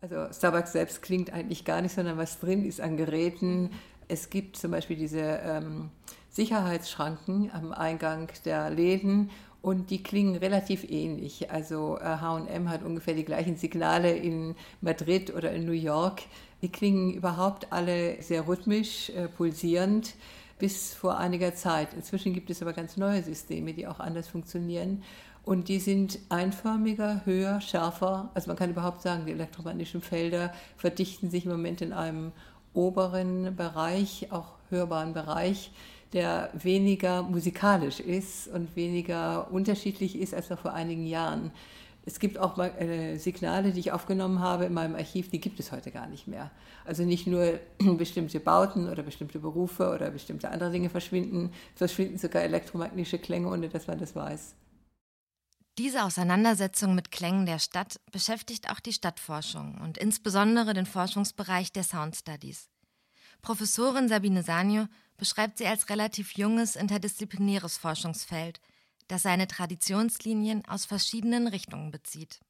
Also 0.00 0.32
Starbucks 0.32 0.72
selbst 0.72 1.02
klingt 1.02 1.30
eigentlich 1.32 1.64
gar 1.64 1.82
nicht, 1.82 1.94
sondern 1.94 2.16
was 2.16 2.40
drin 2.40 2.64
ist 2.64 2.80
an 2.80 2.96
Geräten. 2.96 3.70
Es 4.08 4.30
gibt 4.30 4.56
zum 4.56 4.70
Beispiel 4.70 4.96
diese 4.96 5.20
ähm, 5.20 5.90
Sicherheitsschranken 6.30 7.50
am 7.52 7.72
Eingang 7.72 8.28
der 8.44 8.70
Läden 8.70 9.30
und 9.62 9.90
die 9.90 10.02
klingen 10.02 10.36
relativ 10.36 10.84
ähnlich. 10.88 11.50
Also 11.50 11.98
HM 11.98 12.70
hat 12.70 12.82
ungefähr 12.82 13.14
die 13.14 13.24
gleichen 13.24 13.56
Signale 13.56 14.16
in 14.16 14.54
Madrid 14.80 15.34
oder 15.34 15.52
in 15.52 15.66
New 15.66 15.72
York. 15.72 16.22
Die 16.62 16.70
klingen 16.70 17.12
überhaupt 17.12 17.72
alle 17.72 18.22
sehr 18.22 18.48
rhythmisch, 18.48 19.10
äh, 19.10 19.28
pulsierend 19.28 20.14
bis 20.58 20.94
vor 20.94 21.18
einiger 21.18 21.54
Zeit. 21.54 21.94
Inzwischen 21.94 22.32
gibt 22.32 22.50
es 22.50 22.62
aber 22.62 22.72
ganz 22.72 22.96
neue 22.96 23.22
Systeme, 23.22 23.72
die 23.72 23.86
auch 23.86 23.98
anders 23.98 24.28
funktionieren. 24.28 25.02
Und 25.44 25.68
die 25.68 25.78
sind 25.80 26.18
einförmiger, 26.28 27.22
höher, 27.24 27.60
schärfer. 27.60 28.30
Also 28.34 28.48
man 28.48 28.56
kann 28.56 28.70
überhaupt 28.70 29.02
sagen, 29.02 29.26
die 29.26 29.32
elektromagnetischen 29.32 30.02
Felder 30.02 30.52
verdichten 30.76 31.30
sich 31.30 31.44
im 31.44 31.52
Moment 31.52 31.80
in 31.80 31.92
einem 31.92 32.32
oberen 32.74 33.56
Bereich, 33.56 34.28
auch 34.30 34.54
hörbaren 34.68 35.12
Bereich, 35.12 35.72
der 36.12 36.50
weniger 36.54 37.22
musikalisch 37.22 38.00
ist 38.00 38.48
und 38.48 38.74
weniger 38.76 39.50
unterschiedlich 39.50 40.18
ist 40.18 40.34
als 40.34 40.50
noch 40.50 40.58
vor 40.58 40.72
einigen 40.72 41.06
Jahren. 41.06 41.52
Es 42.06 42.18
gibt 42.18 42.38
auch 42.38 42.58
äh, 42.58 43.18
Signale, 43.18 43.72
die 43.72 43.80
ich 43.80 43.92
aufgenommen 43.92 44.40
habe 44.40 44.64
in 44.64 44.72
meinem 44.72 44.94
Archiv, 44.94 45.30
die 45.30 45.40
gibt 45.40 45.60
es 45.60 45.70
heute 45.70 45.90
gar 45.90 46.06
nicht 46.06 46.26
mehr. 46.26 46.50
Also 46.84 47.04
nicht 47.04 47.26
nur 47.26 47.60
bestimmte 47.98 48.40
Bauten 48.40 48.88
oder 48.88 49.02
bestimmte 49.02 49.38
Berufe 49.38 49.90
oder 49.94 50.10
bestimmte 50.10 50.50
andere 50.50 50.70
Dinge 50.70 50.90
verschwinden, 50.90 51.52
verschwinden 51.74 52.18
sogar 52.18 52.42
elektromagnetische 52.42 53.18
Klänge, 53.18 53.48
ohne 53.48 53.68
dass 53.68 53.86
man 53.86 53.98
das 53.98 54.16
weiß. 54.16 54.54
Diese 55.80 56.04
Auseinandersetzung 56.04 56.94
mit 56.94 57.10
Klängen 57.10 57.46
der 57.46 57.58
Stadt 57.58 58.00
beschäftigt 58.12 58.68
auch 58.68 58.80
die 58.80 58.92
Stadtforschung 58.92 59.78
und 59.80 59.96
insbesondere 59.96 60.74
den 60.74 60.84
Forschungsbereich 60.84 61.72
der 61.72 61.84
Sound 61.84 62.14
Studies. 62.14 62.68
Professorin 63.40 64.06
Sabine 64.06 64.42
Sanio 64.42 64.88
beschreibt 65.16 65.56
sie 65.56 65.66
als 65.66 65.88
relativ 65.88 66.36
junges 66.36 66.76
interdisziplinäres 66.76 67.78
Forschungsfeld, 67.78 68.60
das 69.08 69.22
seine 69.22 69.46
Traditionslinien 69.46 70.66
aus 70.68 70.84
verschiedenen 70.84 71.46
Richtungen 71.46 71.90
bezieht. 71.90 72.40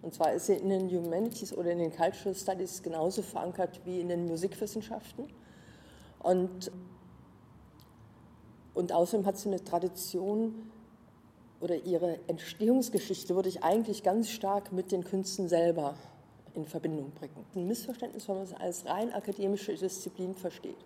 Und 0.00 0.14
zwar 0.14 0.32
ist 0.32 0.46
sie 0.46 0.54
in 0.54 0.70
den 0.70 0.88
Humanities 0.88 1.52
oder 1.52 1.70
in 1.72 1.80
den 1.80 1.94
Cultural 1.94 2.34
Studies 2.34 2.82
genauso 2.82 3.20
verankert 3.20 3.82
wie 3.84 4.00
in 4.00 4.08
den 4.08 4.24
Musikwissenschaften. 4.24 5.28
Und, 6.18 6.72
und 8.72 8.90
außerdem 8.90 9.26
hat 9.26 9.36
sie 9.36 9.50
eine 9.50 9.62
Tradition, 9.62 10.70
oder 11.64 11.76
ihre 11.76 12.18
Entstehungsgeschichte 12.26 13.34
würde 13.34 13.48
ich 13.48 13.62
eigentlich 13.62 14.02
ganz 14.02 14.28
stark 14.28 14.70
mit 14.70 14.92
den 14.92 15.02
Künsten 15.02 15.48
selber 15.48 15.94
in 16.52 16.66
Verbindung 16.66 17.10
bringen. 17.12 17.46
Ein 17.54 17.66
Missverständnis, 17.66 18.28
wenn 18.28 18.36
man 18.36 18.44
es 18.44 18.52
als 18.52 18.84
rein 18.84 19.10
akademische 19.14 19.74
Disziplin 19.74 20.34
versteht. 20.34 20.76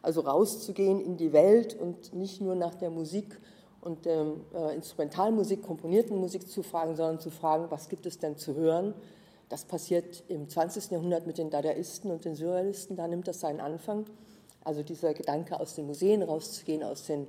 Also 0.00 0.22
rauszugehen 0.22 0.98
in 0.98 1.18
die 1.18 1.34
Welt 1.34 1.78
und 1.78 2.14
nicht 2.14 2.40
nur 2.40 2.54
nach 2.54 2.74
der 2.74 2.88
Musik 2.88 3.38
und 3.82 4.06
der 4.06 4.32
äh, 4.54 4.74
Instrumentalmusik, 4.74 5.62
komponierten 5.62 6.16
Musik 6.16 6.48
zu 6.48 6.62
fragen, 6.62 6.96
sondern 6.96 7.20
zu 7.20 7.28
fragen, 7.30 7.66
was 7.68 7.90
gibt 7.90 8.06
es 8.06 8.18
denn 8.18 8.38
zu 8.38 8.54
hören? 8.54 8.94
Das 9.50 9.66
passiert 9.66 10.24
im 10.28 10.48
20. 10.48 10.90
Jahrhundert 10.90 11.26
mit 11.26 11.36
den 11.36 11.50
Dadaisten 11.50 12.10
und 12.10 12.24
den 12.24 12.34
Surrealisten, 12.34 12.96
da 12.96 13.06
nimmt 13.06 13.28
das 13.28 13.40
seinen 13.40 13.60
Anfang. 13.60 14.06
Also 14.64 14.82
dieser 14.82 15.12
Gedanke, 15.12 15.60
aus 15.60 15.74
den 15.74 15.86
Museen 15.86 16.22
rauszugehen, 16.22 16.82
aus 16.82 17.04
den 17.04 17.26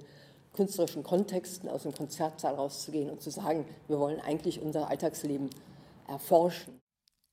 künstlerischen 0.55 1.03
Kontexten 1.03 1.69
aus 1.69 1.83
dem 1.83 1.93
Konzertsaal 1.93 2.55
rauszugehen 2.55 3.09
und 3.09 3.21
zu 3.21 3.29
sagen, 3.29 3.65
wir 3.87 3.99
wollen 3.99 4.19
eigentlich 4.21 4.61
unser 4.61 4.89
Alltagsleben 4.89 5.49
erforschen. 6.07 6.81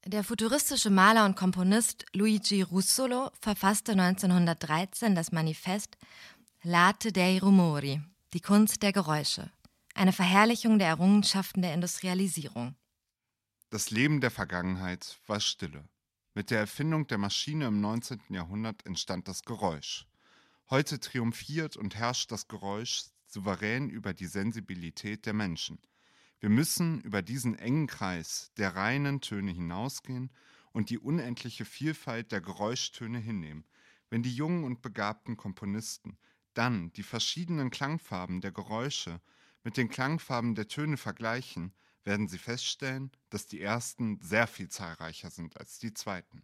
Der 0.04 0.24
futuristische 0.24 0.90
Maler 0.90 1.24
und 1.24 1.36
Komponist 1.36 2.06
Luigi 2.12 2.62
Russolo 2.62 3.30
verfasste 3.40 3.92
1913 3.92 5.14
das 5.14 5.30
Manifest 5.30 5.96
L'arte 6.64 7.12
dei 7.12 7.38
rumori, 7.38 8.00
die 8.32 8.40
Kunst 8.40 8.82
der 8.82 8.92
Geräusche, 8.92 9.50
eine 9.94 10.12
Verherrlichung 10.12 10.78
der 10.78 10.88
Errungenschaften 10.88 11.62
der 11.62 11.74
Industrialisierung. 11.74 12.74
Das 13.70 13.90
Leben 13.90 14.20
der 14.20 14.30
Vergangenheit 14.30 15.18
war 15.26 15.40
Stille. 15.40 15.84
Mit 16.34 16.50
der 16.50 16.60
Erfindung 16.60 17.06
der 17.06 17.18
Maschine 17.18 17.66
im 17.66 17.80
19. 17.80 18.20
Jahrhundert 18.30 18.84
entstand 18.86 19.28
das 19.28 19.42
Geräusch. 19.42 20.06
Heute 20.72 20.98
triumphiert 20.98 21.76
und 21.76 21.96
herrscht 21.96 22.32
das 22.32 22.48
Geräusch 22.48 23.04
souverän 23.26 23.90
über 23.90 24.14
die 24.14 24.24
Sensibilität 24.24 25.26
der 25.26 25.34
Menschen. 25.34 25.78
Wir 26.40 26.48
müssen 26.48 27.02
über 27.02 27.20
diesen 27.20 27.58
engen 27.58 27.86
Kreis 27.86 28.52
der 28.56 28.74
reinen 28.74 29.20
Töne 29.20 29.52
hinausgehen 29.52 30.32
und 30.72 30.88
die 30.88 30.98
unendliche 30.98 31.66
Vielfalt 31.66 32.32
der 32.32 32.40
Geräuschtöne 32.40 33.18
hinnehmen. 33.18 33.66
Wenn 34.08 34.22
die 34.22 34.34
jungen 34.34 34.64
und 34.64 34.80
begabten 34.80 35.36
Komponisten 35.36 36.16
dann 36.54 36.90
die 36.94 37.02
verschiedenen 37.02 37.68
Klangfarben 37.68 38.40
der 38.40 38.52
Geräusche 38.52 39.20
mit 39.64 39.76
den 39.76 39.90
Klangfarben 39.90 40.54
der 40.54 40.68
Töne 40.68 40.96
vergleichen, 40.96 41.74
werden 42.02 42.28
sie 42.28 42.38
feststellen, 42.38 43.10
dass 43.28 43.46
die 43.46 43.60
ersten 43.60 44.22
sehr 44.22 44.46
viel 44.46 44.70
zahlreicher 44.70 45.28
sind 45.28 45.58
als 45.60 45.78
die 45.80 45.92
zweiten. 45.92 46.42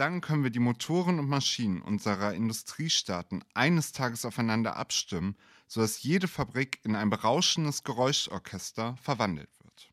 Dann 0.00 0.22
können 0.22 0.44
wir 0.44 0.50
die 0.50 0.60
Motoren 0.60 1.18
und 1.18 1.28
Maschinen 1.28 1.82
unserer 1.82 2.32
Industriestaaten 2.32 3.44
eines 3.52 3.92
Tages 3.92 4.24
aufeinander 4.24 4.76
abstimmen, 4.76 5.36
sodass 5.66 6.02
jede 6.02 6.26
Fabrik 6.26 6.80
in 6.84 6.96
ein 6.96 7.10
berauschendes 7.10 7.84
Geräuschorchester 7.84 8.96
verwandelt 9.02 9.50
wird. 9.62 9.92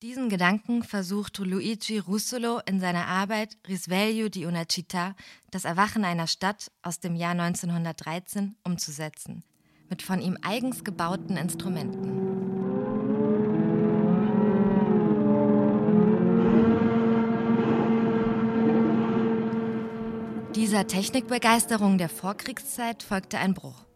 Diesen 0.00 0.30
Gedanken 0.30 0.82
versucht 0.82 1.36
Luigi 1.36 1.98
Russolo 1.98 2.62
in 2.64 2.80
seiner 2.80 3.06
Arbeit 3.06 3.58
Risveglio 3.68 4.30
di 4.30 4.46
una 4.46 4.62
città, 4.62 5.14
das 5.50 5.66
Erwachen 5.66 6.06
einer 6.06 6.26
Stadt 6.26 6.70
aus 6.80 7.00
dem 7.00 7.14
Jahr 7.14 7.32
1913, 7.32 8.56
umzusetzen. 8.64 9.44
mit 9.90 10.02
von 10.02 10.20
ihm 10.20 10.36
eigens 10.42 10.84
gebauten 10.84 11.36
Instrumenten. 11.36 12.27
Dieser 20.68 20.86
Technikbegeisterung 20.86 21.96
der 21.96 22.10
Vorkriegszeit 22.10 23.02
folgte 23.02 23.38
ein 23.38 23.54
Bruch. 23.54 23.86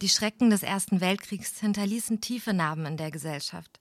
Die 0.00 0.08
Schrecken 0.08 0.50
des 0.50 0.64
Ersten 0.64 1.00
Weltkriegs 1.00 1.60
hinterließen 1.60 2.20
tiefe 2.20 2.52
Narben 2.52 2.84
in 2.84 2.96
der 2.96 3.12
Gesellschaft. 3.12 3.78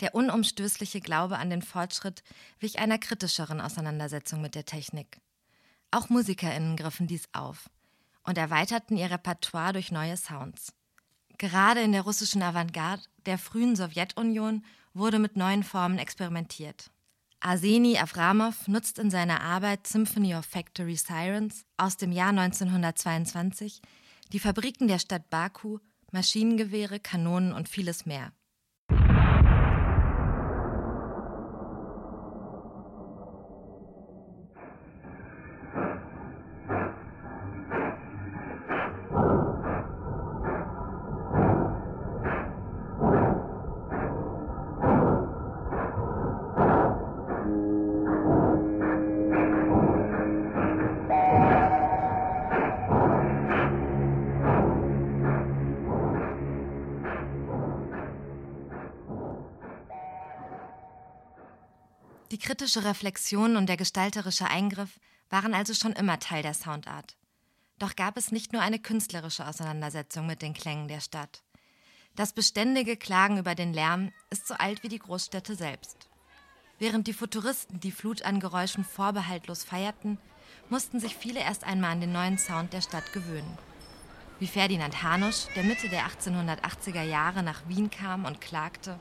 Der 0.00 0.14
unumstößliche 0.14 1.02
Glaube 1.02 1.36
an 1.36 1.50
den 1.50 1.60
Fortschritt 1.60 2.22
wich 2.58 2.78
einer 2.78 2.96
kritischeren 2.96 3.60
Auseinandersetzung 3.60 4.40
mit 4.40 4.54
der 4.54 4.64
Technik. 4.64 5.20
Auch 5.90 6.08
MusikerInnen 6.08 6.74
griffen 6.74 7.06
dies 7.06 7.28
auf 7.34 7.68
und 8.24 8.38
erweiterten 8.38 8.96
ihr 8.96 9.10
Repertoire 9.10 9.74
durch 9.74 9.92
neue 9.92 10.16
Sounds. 10.16 10.72
Gerade 11.36 11.82
in 11.82 11.92
der 11.92 12.00
russischen 12.00 12.40
Avantgarde 12.40 13.02
der 13.26 13.36
frühen 13.36 13.76
Sowjetunion 13.76 14.64
wurde 14.94 15.18
mit 15.18 15.36
neuen 15.36 15.64
Formen 15.64 15.98
experimentiert. 15.98 16.90
Arseni 17.40 17.98
Avramov 17.98 18.66
nutzt 18.66 18.98
in 18.98 19.10
seiner 19.10 19.40
Arbeit 19.40 19.86
Symphony 19.86 20.34
of 20.34 20.44
Factory 20.44 20.96
Sirens 20.96 21.64
aus 21.76 21.96
dem 21.96 22.10
Jahr 22.10 22.30
1922 22.30 23.80
die 24.32 24.40
Fabriken 24.40 24.88
der 24.88 24.98
Stadt 24.98 25.30
Baku, 25.30 25.78
Maschinengewehre, 26.10 26.98
Kanonen 26.98 27.52
und 27.52 27.68
vieles 27.68 28.06
mehr. 28.06 28.32
Die 62.38 62.46
kritische 62.46 62.84
Reflexion 62.84 63.56
und 63.56 63.66
der 63.66 63.76
gestalterische 63.76 64.46
Eingriff 64.46 65.00
waren 65.28 65.54
also 65.54 65.74
schon 65.74 65.94
immer 65.94 66.20
Teil 66.20 66.44
der 66.44 66.54
Soundart. 66.54 67.16
Doch 67.80 67.96
gab 67.96 68.16
es 68.16 68.30
nicht 68.30 68.52
nur 68.52 68.62
eine 68.62 68.78
künstlerische 68.78 69.44
Auseinandersetzung 69.44 70.24
mit 70.24 70.40
den 70.40 70.54
Klängen 70.54 70.86
der 70.86 71.00
Stadt. 71.00 71.42
Das 72.14 72.32
beständige 72.32 72.96
Klagen 72.96 73.38
über 73.38 73.56
den 73.56 73.74
Lärm 73.74 74.12
ist 74.30 74.46
so 74.46 74.54
alt 74.54 74.84
wie 74.84 74.88
die 74.88 75.00
Großstädte 75.00 75.56
selbst. 75.56 76.08
Während 76.78 77.08
die 77.08 77.12
Futuristen 77.12 77.80
die 77.80 77.90
Flut 77.90 78.22
an 78.22 78.38
Geräuschen 78.38 78.84
vorbehaltlos 78.84 79.64
feierten, 79.64 80.16
mussten 80.68 81.00
sich 81.00 81.16
viele 81.16 81.40
erst 81.40 81.64
einmal 81.64 81.90
an 81.90 82.00
den 82.00 82.12
neuen 82.12 82.38
Sound 82.38 82.72
der 82.72 82.82
Stadt 82.82 83.12
gewöhnen. 83.12 83.58
Wie 84.38 84.46
Ferdinand 84.46 85.02
Hanusch, 85.02 85.46
der 85.56 85.64
Mitte 85.64 85.88
der 85.88 86.06
1880er 86.06 87.02
Jahre 87.02 87.42
nach 87.42 87.66
Wien 87.66 87.90
kam 87.90 88.26
und 88.26 88.40
klagte, 88.40 88.96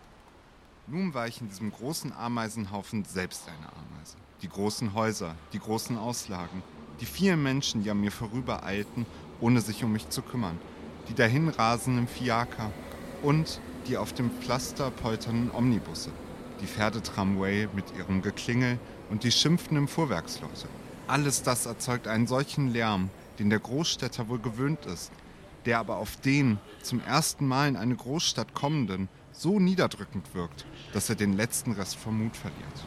nun 0.87 1.13
war 1.13 1.27
ich 1.27 1.41
in 1.41 1.49
diesem 1.49 1.71
großen 1.71 2.13
Ameisenhaufen 2.13 3.03
selbst 3.03 3.47
eine 3.47 3.67
Ameise. 3.67 4.15
Die 4.41 4.49
großen 4.49 4.93
Häuser, 4.93 5.35
die 5.51 5.59
großen 5.59 5.97
Auslagen, 5.97 6.63
die 7.01 7.05
vielen 7.05 7.43
Menschen, 7.43 7.83
die 7.83 7.91
an 7.91 7.99
mir 7.99 8.11
vorübereilten, 8.11 9.05
ohne 9.41 9.61
sich 9.61 9.83
um 9.83 9.91
mich 9.91 10.09
zu 10.09 10.21
kümmern, 10.21 10.57
die 11.09 11.13
dahinrasenden 11.13 12.07
Fiaker 12.07 12.71
und 13.21 13.59
die 13.87 13.97
auf 13.97 14.13
dem 14.13 14.31
Pflaster 14.31 14.91
polternden 14.91 15.51
Omnibusse, 15.51 16.11
die 16.61 16.67
Pferdetramway 16.67 17.67
mit 17.73 17.85
ihrem 17.97 18.21
Geklingel 18.21 18.79
und 19.09 19.23
die 19.23 19.31
schimpfenden 19.31 19.87
Fuhrwerksleute. 19.87 20.67
Alles 21.07 21.43
das 21.43 21.65
erzeugt 21.65 22.07
einen 22.07 22.27
solchen 22.27 22.71
Lärm, 22.71 23.09
den 23.39 23.49
der 23.49 23.59
Großstädter 23.59 24.27
wohl 24.29 24.39
gewöhnt 24.39 24.85
ist, 24.85 25.11
der 25.65 25.79
aber 25.79 25.97
auf 25.97 26.15
den 26.17 26.59
zum 26.81 27.01
ersten 27.01 27.47
Mal 27.47 27.69
in 27.69 27.75
eine 27.75 27.95
Großstadt 27.95 28.53
kommenden 28.53 29.09
so 29.37 29.59
niederdrückend 29.59 30.33
wirkt, 30.33 30.65
dass 30.93 31.09
er 31.09 31.15
den 31.15 31.33
letzten 31.33 31.73
Rest 31.73 31.95
vom 31.95 32.23
Mut 32.23 32.35
verliert, 32.35 32.85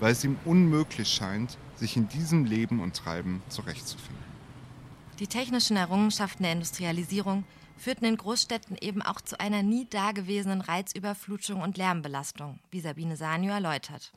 weil 0.00 0.12
es 0.12 0.24
ihm 0.24 0.38
unmöglich 0.44 1.08
scheint, 1.08 1.58
sich 1.76 1.96
in 1.96 2.08
diesem 2.08 2.44
Leben 2.44 2.80
und 2.80 2.96
Treiben 2.96 3.42
zurechtzufinden. 3.48 4.24
Die 5.18 5.26
technischen 5.26 5.76
Errungenschaften 5.76 6.44
der 6.44 6.52
Industrialisierung 6.52 7.44
führten 7.76 8.04
in 8.04 8.16
Großstädten 8.16 8.76
eben 8.80 9.02
auch 9.02 9.20
zu 9.20 9.38
einer 9.40 9.62
nie 9.62 9.86
dagewesenen 9.86 10.60
Reizüberflutung 10.60 11.62
und 11.62 11.76
Lärmbelastung, 11.76 12.58
wie 12.70 12.80
Sabine 12.80 13.16
Sanio 13.16 13.52
erläutert. 13.52 14.12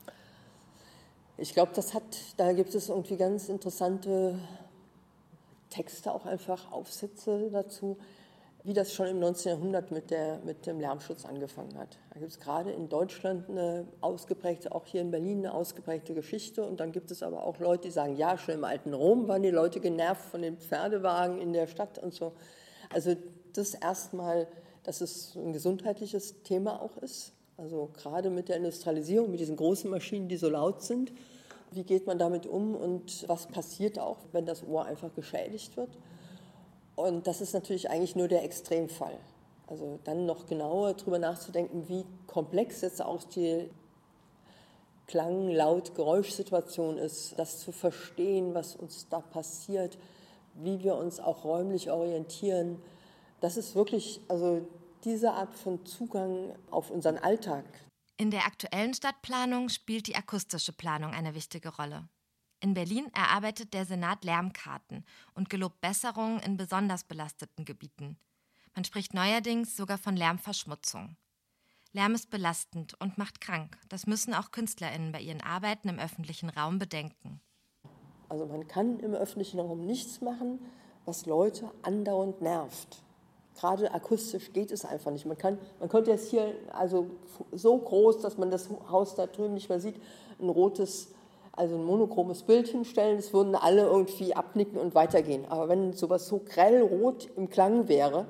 Ich 1.36 1.52
glaube, 1.52 1.72
das 1.74 1.94
hat, 1.94 2.02
da 2.36 2.52
gibt 2.52 2.74
es 2.74 2.88
irgendwie 2.88 3.16
ganz 3.16 3.48
interessante 3.48 4.38
Texte, 5.70 6.12
auch 6.12 6.26
einfach 6.26 6.70
Aufsätze 6.70 7.50
dazu, 7.50 7.98
wie 8.64 8.72
das 8.72 8.94
schon 8.94 9.06
im 9.06 9.18
19. 9.18 9.50
Jahrhundert 9.50 9.90
mit, 9.90 10.10
der, 10.10 10.40
mit 10.42 10.66
dem 10.66 10.80
Lärmschutz 10.80 11.26
angefangen 11.26 11.76
hat. 11.76 11.98
Da 12.14 12.18
gibt 12.18 12.32
es 12.32 12.40
gerade 12.40 12.72
in 12.72 12.88
Deutschland 12.88 13.50
eine 13.50 13.86
ausgeprägte, 14.00 14.74
auch 14.74 14.86
hier 14.86 15.02
in 15.02 15.10
Berlin 15.10 15.40
eine 15.40 15.52
ausgeprägte 15.52 16.14
Geschichte. 16.14 16.64
Und 16.64 16.80
dann 16.80 16.90
gibt 16.90 17.10
es 17.10 17.22
aber 17.22 17.44
auch 17.44 17.58
Leute, 17.58 17.88
die 17.88 17.90
sagen, 17.90 18.16
ja, 18.16 18.38
schon 18.38 18.54
im 18.54 18.64
alten 18.64 18.94
Rom 18.94 19.28
waren 19.28 19.42
die 19.42 19.50
Leute 19.50 19.80
genervt 19.80 20.24
von 20.24 20.40
den 20.40 20.56
Pferdewagen 20.56 21.38
in 21.42 21.52
der 21.52 21.66
Stadt 21.66 21.98
und 21.98 22.14
so. 22.14 22.32
Also 22.88 23.14
das 23.52 23.74
erstmal, 23.74 24.48
dass 24.82 25.02
es 25.02 25.36
ein 25.36 25.52
gesundheitliches 25.52 26.42
Thema 26.42 26.80
auch 26.80 26.96
ist. 26.96 27.34
Also 27.58 27.90
gerade 27.92 28.30
mit 28.30 28.48
der 28.48 28.56
Industrialisierung, 28.56 29.30
mit 29.30 29.40
diesen 29.40 29.56
großen 29.56 29.90
Maschinen, 29.90 30.28
die 30.28 30.38
so 30.38 30.48
laut 30.48 30.82
sind. 30.82 31.12
Wie 31.70 31.84
geht 31.84 32.06
man 32.06 32.18
damit 32.18 32.46
um 32.46 32.74
und 32.74 33.28
was 33.28 33.46
passiert 33.46 33.98
auch, 33.98 34.20
wenn 34.32 34.46
das 34.46 34.66
Ohr 34.66 34.86
einfach 34.86 35.14
geschädigt 35.14 35.76
wird? 35.76 35.90
Und 36.96 37.26
das 37.26 37.40
ist 37.40 37.54
natürlich 37.54 37.90
eigentlich 37.90 38.16
nur 38.16 38.28
der 38.28 38.44
Extremfall. 38.44 39.18
Also 39.66 39.98
dann 40.04 40.26
noch 40.26 40.46
genauer 40.46 40.94
darüber 40.94 41.18
nachzudenken, 41.18 41.88
wie 41.88 42.04
komplex 42.26 42.82
jetzt 42.82 43.02
auch 43.02 43.24
die 43.24 43.68
Klang-, 45.06 45.48
Laut-, 45.48 45.94
Geräuschsituation 45.94 46.98
ist, 46.98 47.34
das 47.38 47.60
zu 47.60 47.72
verstehen, 47.72 48.54
was 48.54 48.76
uns 48.76 49.08
da 49.08 49.20
passiert, 49.20 49.98
wie 50.54 50.82
wir 50.82 50.94
uns 50.96 51.18
auch 51.18 51.44
räumlich 51.44 51.90
orientieren. 51.90 52.80
Das 53.40 53.56
ist 53.56 53.74
wirklich, 53.74 54.20
also 54.28 54.66
diese 55.04 55.32
Art 55.32 55.54
von 55.54 55.84
Zugang 55.84 56.54
auf 56.70 56.90
unseren 56.90 57.18
Alltag. 57.18 57.64
In 58.16 58.30
der 58.30 58.46
aktuellen 58.46 58.94
Stadtplanung 58.94 59.68
spielt 59.68 60.06
die 60.06 60.14
akustische 60.14 60.72
Planung 60.72 61.12
eine 61.12 61.34
wichtige 61.34 61.74
Rolle. 61.74 62.08
In 62.64 62.72
Berlin 62.72 63.10
erarbeitet 63.12 63.74
der 63.74 63.84
Senat 63.84 64.24
Lärmkarten 64.24 65.04
und 65.34 65.50
gelobt 65.50 65.82
Besserungen 65.82 66.40
in 66.40 66.56
besonders 66.56 67.04
belasteten 67.04 67.66
Gebieten. 67.66 68.16
Man 68.74 68.86
spricht 68.86 69.12
neuerdings 69.12 69.76
sogar 69.76 69.98
von 69.98 70.16
Lärmverschmutzung. 70.16 71.18
Lärm 71.92 72.14
ist 72.14 72.30
belastend 72.30 72.98
und 73.02 73.18
macht 73.18 73.42
krank. 73.42 73.76
Das 73.90 74.06
müssen 74.06 74.32
auch 74.32 74.50
KünstlerInnen 74.50 75.12
bei 75.12 75.20
ihren 75.20 75.42
Arbeiten 75.42 75.90
im 75.90 75.98
öffentlichen 75.98 76.48
Raum 76.48 76.78
bedenken. 76.78 77.42
Also 78.30 78.46
man 78.46 78.66
kann 78.66 78.98
im 79.00 79.12
öffentlichen 79.12 79.60
Raum 79.60 79.84
nichts 79.84 80.22
machen, 80.22 80.58
was 81.04 81.26
Leute 81.26 81.70
andauernd 81.82 82.40
nervt. 82.40 83.02
Gerade 83.56 83.92
akustisch 83.92 84.54
geht 84.54 84.70
es 84.72 84.86
einfach 84.86 85.10
nicht. 85.10 85.26
Man, 85.26 85.36
kann, 85.36 85.58
man 85.80 85.90
könnte 85.90 86.12
jetzt 86.12 86.30
hier 86.30 86.54
also 86.72 87.10
so 87.52 87.76
groß, 87.76 88.22
dass 88.22 88.38
man 88.38 88.50
das 88.50 88.70
Haus 88.88 89.16
da 89.16 89.26
drüben 89.26 89.52
nicht 89.52 89.68
mehr 89.68 89.80
sieht, 89.80 90.00
ein 90.40 90.48
rotes 90.48 91.13
also 91.56 91.76
ein 91.76 91.84
monochromes 91.84 92.42
Bild 92.42 92.68
hinstellen, 92.68 93.16
das 93.16 93.32
würden 93.32 93.54
alle 93.54 93.82
irgendwie 93.82 94.34
abnicken 94.34 94.78
und 94.78 94.94
weitergehen. 94.94 95.44
Aber 95.46 95.68
wenn 95.68 95.92
sowas 95.92 96.26
so 96.26 96.40
grellrot 96.40 97.30
im 97.36 97.48
Klang 97.48 97.88
wäre, 97.88 98.26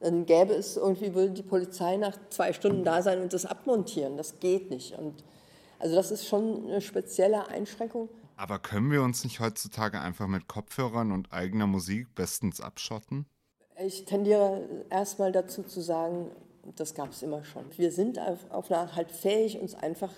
dann 0.00 0.26
gäbe 0.26 0.52
es 0.54 0.76
irgendwie, 0.76 1.14
würde 1.14 1.32
die 1.32 1.42
Polizei 1.42 1.96
nach 1.96 2.16
zwei 2.28 2.52
Stunden 2.52 2.84
da 2.84 3.02
sein 3.02 3.22
und 3.22 3.32
das 3.32 3.46
abmontieren. 3.46 4.16
Das 4.16 4.40
geht 4.40 4.70
nicht. 4.70 4.98
Und 4.98 5.24
also 5.78 5.94
das 5.94 6.10
ist 6.10 6.26
schon 6.26 6.66
eine 6.66 6.80
spezielle 6.80 7.48
Einschränkung. 7.48 8.08
Aber 8.36 8.58
können 8.58 8.90
wir 8.90 9.02
uns 9.02 9.24
nicht 9.24 9.40
heutzutage 9.40 10.00
einfach 10.00 10.26
mit 10.26 10.48
Kopfhörern 10.48 11.12
und 11.12 11.32
eigener 11.32 11.66
Musik 11.66 12.14
bestens 12.14 12.60
abschotten? 12.60 13.26
Ich 13.78 14.04
tendiere 14.04 14.84
erstmal 14.90 15.32
dazu 15.32 15.62
zu 15.62 15.80
sagen, 15.80 16.30
das 16.74 16.94
gab 16.94 17.12
es 17.12 17.22
immer 17.22 17.44
schon. 17.44 17.64
Wir 17.76 17.92
sind 17.92 18.18
auf 18.18 18.70
eine 18.70 18.80
Art 18.80 18.96
halt 18.96 19.12
fähig, 19.12 19.60
uns 19.60 19.74
einfach 19.74 20.10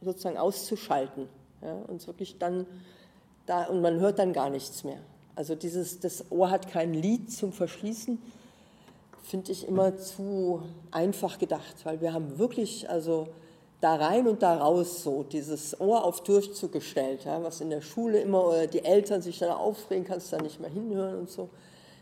sozusagen 0.00 0.36
auszuschalten 0.36 1.28
ja, 1.62 1.74
und 1.86 2.06
wirklich 2.06 2.38
dann 2.38 2.66
da, 3.46 3.64
und 3.64 3.80
man 3.80 4.00
hört 4.00 4.18
dann 4.18 4.32
gar 4.32 4.50
nichts 4.50 4.84
mehr. 4.84 4.98
Also 5.34 5.54
dieses, 5.54 6.00
das 6.00 6.30
Ohr 6.30 6.50
hat 6.50 6.68
kein 6.68 6.92
Lied 6.92 7.32
zum 7.32 7.52
Verschließen, 7.52 8.20
finde 9.22 9.52
ich 9.52 9.66
immer 9.66 9.96
zu 9.96 10.62
einfach 10.90 11.38
gedacht, 11.38 11.76
weil 11.84 12.00
wir 12.00 12.12
haben 12.12 12.38
wirklich, 12.38 12.90
also 12.90 13.28
da 13.80 13.96
rein 13.96 14.28
und 14.28 14.42
da 14.42 14.58
raus 14.58 15.02
so, 15.02 15.22
dieses 15.24 15.80
Ohr 15.80 16.04
auf 16.04 16.22
Durchzug 16.22 16.72
gestellt, 16.72 17.24
ja, 17.24 17.42
was 17.42 17.60
in 17.60 17.70
der 17.70 17.80
Schule 17.80 18.20
immer, 18.20 18.46
oder 18.46 18.66
die 18.66 18.84
Eltern 18.84 19.22
sich 19.22 19.38
dann 19.38 19.50
aufregen, 19.50 20.04
kannst 20.04 20.32
du 20.32 20.36
da 20.36 20.42
nicht 20.42 20.60
mehr 20.60 20.70
hinhören 20.70 21.18
und 21.18 21.30
so. 21.30 21.48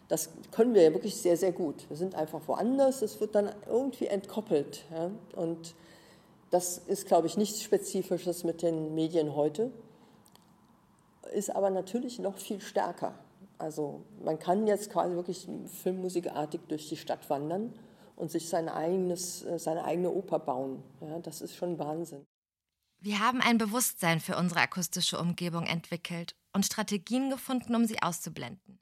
Das 0.08 0.30
können 0.50 0.74
wir 0.74 0.82
ja 0.82 0.92
wirklich 0.92 1.16
sehr, 1.16 1.36
sehr 1.36 1.52
gut. 1.52 1.88
Wir 1.88 1.96
sind 1.96 2.16
einfach 2.16 2.40
woanders, 2.46 3.00
es 3.00 3.20
wird 3.20 3.34
dann 3.34 3.50
irgendwie 3.68 4.06
entkoppelt. 4.06 4.84
Ja? 4.92 5.10
Und 5.36 5.74
das 6.50 6.78
ist, 6.78 7.06
glaube 7.06 7.26
ich, 7.26 7.36
nichts 7.36 7.62
Spezifisches 7.62 8.44
mit 8.44 8.62
den 8.62 8.94
Medien 8.94 9.34
heute, 9.34 9.70
ist 11.32 11.54
aber 11.54 11.70
natürlich 11.70 12.18
noch 12.18 12.36
viel 12.36 12.60
stärker. 12.60 13.14
Also 13.58 14.04
man 14.24 14.38
kann 14.38 14.66
jetzt 14.66 14.90
quasi 14.90 15.14
wirklich 15.14 15.46
filmmusikartig 15.82 16.62
durch 16.68 16.88
die 16.88 16.96
Stadt 16.96 17.28
wandern 17.30 17.72
und 18.16 18.30
sich 18.30 18.48
sein 18.48 18.68
eigenes, 18.68 19.42
äh, 19.44 19.58
seine 19.58 19.84
eigene 19.84 20.10
Oper 20.10 20.38
bauen. 20.38 20.82
Ja, 21.00 21.18
das 21.20 21.40
ist 21.40 21.56
schon 21.56 21.78
Wahnsinn. 21.78 22.24
Wir 22.98 23.20
haben 23.20 23.40
ein 23.40 23.58
Bewusstsein 23.58 24.20
für 24.20 24.36
unsere 24.36 24.60
akustische 24.60 25.18
Umgebung 25.18 25.64
entwickelt 25.64 26.34
und 26.52 26.66
Strategien 26.66 27.30
gefunden, 27.30 27.74
um 27.74 27.86
sie 27.86 28.02
auszublenden. 28.02 28.78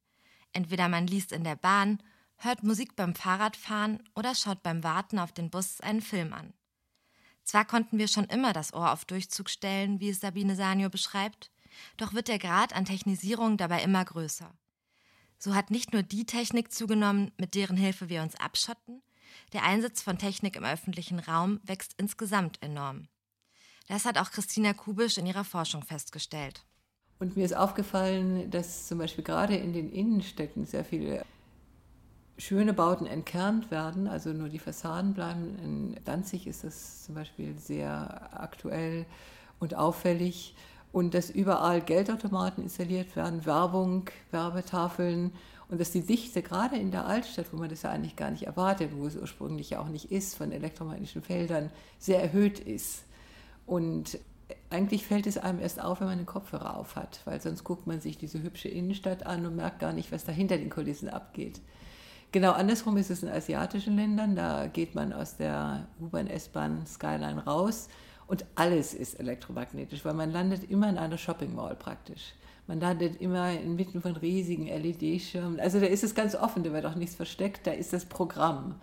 Entweder 0.52 0.88
man 0.88 1.07
liest 1.07 1.33
in 1.33 1.44
der 1.44 1.57
Bahn, 1.57 2.02
hört 2.37 2.62
Musik 2.64 2.96
beim 2.96 3.14
Fahrradfahren 3.14 4.02
oder 4.16 4.35
schaut 4.35 4.62
beim 4.62 4.83
Warten 4.83 5.18
auf 5.18 5.33
den 5.33 5.50
Bus 5.50 5.81
einen 5.81 6.00
Film 6.00 6.33
an. 6.33 6.52
Zwar 7.48 7.64
konnten 7.64 7.96
wir 7.96 8.08
schon 8.08 8.26
immer 8.26 8.52
das 8.52 8.74
Ohr 8.74 8.92
auf 8.92 9.06
Durchzug 9.06 9.48
stellen, 9.48 10.00
wie 10.00 10.11
es 10.11 10.20
Sabine 10.20 10.54
Sanio 10.54 10.90
beschreibt, 10.90 11.50
doch 11.96 12.12
wird 12.12 12.28
der 12.28 12.38
Grad 12.38 12.76
an 12.76 12.84
Technisierung 12.84 13.56
dabei 13.56 13.82
immer 13.82 14.04
größer. 14.04 14.52
So 15.38 15.54
hat 15.54 15.70
nicht 15.70 15.94
nur 15.94 16.02
die 16.02 16.26
Technik 16.26 16.70
zugenommen, 16.70 17.32
mit 17.38 17.54
deren 17.54 17.78
Hilfe 17.78 18.11
wir 18.11 18.20
uns 18.20 18.34
abschotten, 18.34 19.00
der 19.54 19.62
Einsatz 19.62 20.02
von 20.02 20.18
Technik 20.18 20.56
im 20.56 20.64
öffentlichen 20.64 21.20
Raum 21.20 21.58
wächst 21.62 21.94
insgesamt 21.96 22.62
enorm. 22.62 23.08
Das 23.87 24.04
hat 24.04 24.18
auch 24.18 24.30
Christina 24.30 24.74
Kubisch 24.74 25.16
in 25.16 25.24
ihrer 25.24 25.44
Forschung 25.44 25.82
festgestellt. 25.82 26.66
Und 27.18 27.38
mir 27.38 27.46
ist 27.46 27.56
aufgefallen, 27.56 28.50
dass 28.50 28.88
zum 28.88 28.98
Beispiel 28.98 29.24
gerade 29.24 29.56
in 29.56 29.72
den 29.72 29.90
Innenstädten 29.90 30.66
sehr 30.66 30.84
viele 30.84 31.24
schöne 32.38 32.72
Bauten 32.72 33.07
entkernt 33.07 33.70
werden, 33.70 34.07
also 34.07 34.31
nur 34.31 34.48
die 34.48 34.61
Fassaden 34.61 35.12
bleiben. 35.12 35.59
In 35.62 35.96
Danzig 36.05 36.46
ist 36.46 36.64
das 36.64 37.05
zum 37.05 37.16
Beispiel 37.16 37.59
sehr 37.59 38.31
aktuell 38.33 39.05
und 39.59 39.74
auffällig. 39.74 40.55
Und 40.90 41.12
dass 41.12 41.29
überall 41.29 41.83
Geldautomaten 41.83 42.62
installiert 42.62 43.14
werden, 43.14 43.44
Werbung, 43.44 44.09
Werbetafeln 44.31 45.33
und 45.68 45.81
dass 45.81 45.90
die 45.90 46.01
Dichte 46.01 46.40
gerade 46.40 46.77
in 46.77 46.90
der 46.90 47.05
Altstadt, 47.07 47.53
wo 47.53 47.59
man 47.59 47.68
das 47.68 47.83
ja 47.83 47.90
eigentlich 47.90 48.16
gar 48.16 48.31
nicht 48.31 48.44
erwartet, 48.44 48.92
wo 48.96 49.07
es 49.07 49.16
ursprünglich 49.16 49.70
ja 49.70 49.81
auch 49.81 49.88
nicht 49.88 50.11
ist, 50.11 50.35
von 50.35 50.51
elektromagnetischen 50.51 51.22
Feldern 51.22 51.70
sehr 51.98 52.22
erhöht 52.22 52.59
ist. 52.59 53.03
Und 53.66 54.18
eigentlich 54.70 55.07
fällt 55.07 55.27
es 55.27 55.37
einem 55.37 55.61
erst 55.61 55.83
auf, 55.83 56.01
wenn 56.01 56.09
man 56.09 56.16
den 56.16 56.27
Kopfhörer 56.27 56.77
auf 56.77 56.96
hat, 56.96 57.20
weil 57.27 57.38
sonst 57.40 57.64
guckt 57.64 57.87
man 57.87 58.01
sich 58.01 58.16
diese 58.16 58.42
hübsche 58.42 58.68
Innenstadt 58.68 59.27
an 59.27 59.44
und 59.44 59.57
merkt 59.57 59.81
gar 59.81 59.92
nicht, 59.92 60.11
was 60.11 60.24
da 60.24 60.33
hinter 60.33 60.57
den 60.57 60.70
Kulissen 60.70 61.11
abgeht. 61.11 61.61
Genau 62.31 62.53
andersrum 62.53 62.97
ist 62.99 63.11
es 63.11 63.23
in 63.23 63.31
asiatischen 63.31 63.97
Ländern. 63.97 64.37
Da 64.37 64.67
geht 64.67 64.95
man 64.95 65.12
aus 65.12 65.37
der 65.37 65.87
U-Bahn, 66.01 66.27
S-Bahn, 66.27 66.87
Skyline 66.87 67.43
raus 67.45 67.88
und 68.27 68.45
alles 68.55 68.93
ist 68.93 69.19
elektromagnetisch, 69.19 70.05
weil 70.05 70.12
man 70.12 70.31
landet 70.31 70.71
immer 70.71 70.91
in 70.91 70.99
einer 70.99 71.17
Shopping 71.17 71.55
Mall 71.55 71.75
praktisch. 71.75 72.35
Man 72.67 72.81
landet 72.81 73.23
immer 73.23 73.51
inmitten 73.53 74.03
von 74.03 74.14
riesigen 74.14 74.67
LED-Schirmen. 74.67 75.59
Also 75.59 75.81
da 75.81 75.87
ist 75.87 76.05
es 76.05 76.14
ganz 76.14 76.35
offen, 76.35 76.62
da 76.62 76.73
wird 76.75 76.85
auch 76.85 76.95
nichts 76.95 77.14
versteckt, 77.14 77.67
da 77.67 77.71
ist 77.71 77.95
das 77.95 78.05
Programm. 78.05 78.75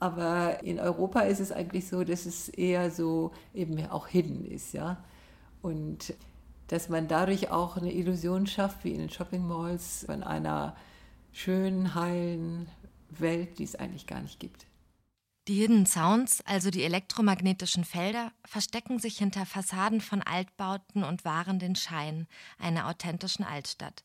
Aber 0.00 0.64
in 0.64 0.80
Europa 0.80 1.20
ist 1.20 1.38
es 1.38 1.52
eigentlich 1.52 1.86
so, 1.86 2.02
dass 2.02 2.26
es 2.26 2.48
eher 2.48 2.90
so 2.90 3.30
eben 3.54 3.86
auch 3.86 4.08
hidden 4.08 4.44
ist, 4.44 4.72
ja. 4.72 5.04
Und 5.62 6.14
dass 6.66 6.88
man 6.88 7.06
dadurch 7.06 7.52
auch 7.52 7.76
eine 7.76 7.92
Illusion 7.92 8.48
schafft, 8.48 8.82
wie 8.82 8.90
in 8.90 8.98
den 8.98 9.10
Shopping 9.10 9.46
Malls, 9.46 10.04
von 10.06 10.24
einer 10.24 10.74
schönen, 11.32 11.94
heilen 11.94 12.68
Welt, 13.10 13.58
die 13.58 13.64
es 13.64 13.74
eigentlich 13.74 14.06
gar 14.06 14.20
nicht 14.20 14.38
gibt. 14.40 14.66
Die 15.48 15.54
Hidden 15.54 15.86
Sounds, 15.86 16.40
also 16.42 16.70
die 16.70 16.84
elektromagnetischen 16.84 17.84
Felder, 17.84 18.32
verstecken 18.44 19.00
sich 19.00 19.18
hinter 19.18 19.44
Fassaden 19.44 20.00
von 20.00 20.22
Altbauten 20.22 21.02
und 21.02 21.24
wahren 21.24 21.58
den 21.58 21.74
Schein 21.74 22.28
einer 22.58 22.86
authentischen 22.86 23.44
Altstadt. 23.44 24.04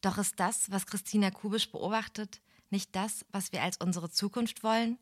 Doch 0.00 0.16
ist 0.16 0.40
das, 0.40 0.70
was 0.70 0.86
Christina 0.86 1.30
Kubisch 1.30 1.70
beobachtet, 1.70 2.40
nicht 2.70 2.96
das, 2.96 3.26
was 3.32 3.52
wir 3.52 3.62
als 3.62 3.76
unsere 3.76 4.08
Zukunft 4.08 4.62
wollen? 4.62 4.98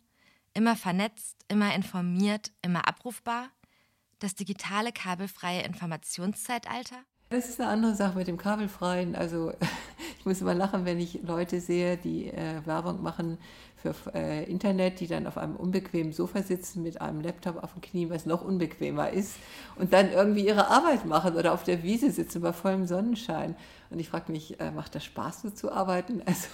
Immer 0.54 0.74
vernetzt, 0.74 1.44
immer 1.46 1.72
informiert, 1.72 2.50
immer 2.62 2.88
abrufbar? 2.88 3.48
Das 4.18 4.34
digitale 4.34 4.90
kabelfreie 4.90 5.62
Informationszeitalter? 5.62 7.04
Das 7.32 7.48
ist 7.48 7.60
eine 7.60 7.70
andere 7.70 7.94
Sache 7.94 8.18
mit 8.18 8.26
dem 8.26 8.36
kabelfreien. 8.38 9.14
Also 9.14 9.52
ich 10.18 10.26
muss 10.26 10.40
immer 10.40 10.54
lachen, 10.54 10.84
wenn 10.84 10.98
ich 10.98 11.20
Leute 11.22 11.60
sehe, 11.60 11.96
die 11.96 12.26
äh, 12.26 12.66
Werbung 12.66 13.02
machen 13.02 13.38
für 13.82 13.94
äh, 14.14 14.44
Internet, 14.44 15.00
die 15.00 15.06
dann 15.06 15.26
auf 15.26 15.38
einem 15.38 15.56
unbequemen 15.56 16.12
Sofa 16.12 16.42
sitzen 16.42 16.82
mit 16.82 17.00
einem 17.00 17.20
Laptop 17.20 17.62
auf 17.62 17.72
dem 17.72 17.80
Knie, 17.80 18.10
was 18.10 18.26
noch 18.26 18.44
unbequemer 18.44 19.10
ist, 19.10 19.36
und 19.76 19.92
dann 19.92 20.12
irgendwie 20.12 20.46
ihre 20.46 20.68
Arbeit 20.68 21.06
machen 21.06 21.34
oder 21.34 21.52
auf 21.52 21.64
der 21.64 21.82
Wiese 21.82 22.10
sitzen 22.10 22.42
bei 22.42 22.52
vollem 22.52 22.86
Sonnenschein. 22.86 23.56
Und 23.90 23.98
ich 23.98 24.08
frage 24.08 24.30
mich, 24.30 24.60
äh, 24.60 24.70
macht 24.70 24.94
das 24.94 25.04
Spaß, 25.04 25.42
so 25.42 25.50
zu 25.50 25.72
arbeiten? 25.72 26.22
Also 26.30 26.48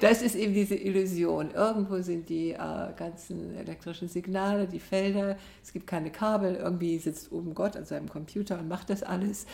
das 0.00 0.20
ist 0.20 0.34
eben 0.34 0.52
diese 0.52 0.74
Illusion. 0.74 1.52
Irgendwo 1.52 2.00
sind 2.02 2.28
die 2.28 2.50
äh, 2.50 2.56
ganzen 2.96 3.54
elektrischen 3.54 4.08
Signale, 4.08 4.66
die 4.66 4.80
Felder, 4.80 5.36
es 5.62 5.72
gibt 5.72 5.86
keine 5.86 6.10
Kabel, 6.10 6.56
irgendwie 6.56 6.98
sitzt 6.98 7.30
oben 7.30 7.54
Gott 7.54 7.76
an 7.76 7.84
seinem 7.84 8.08
Computer 8.08 8.58
und 8.58 8.68
macht 8.68 8.90
das 8.90 9.02
alles. 9.02 9.46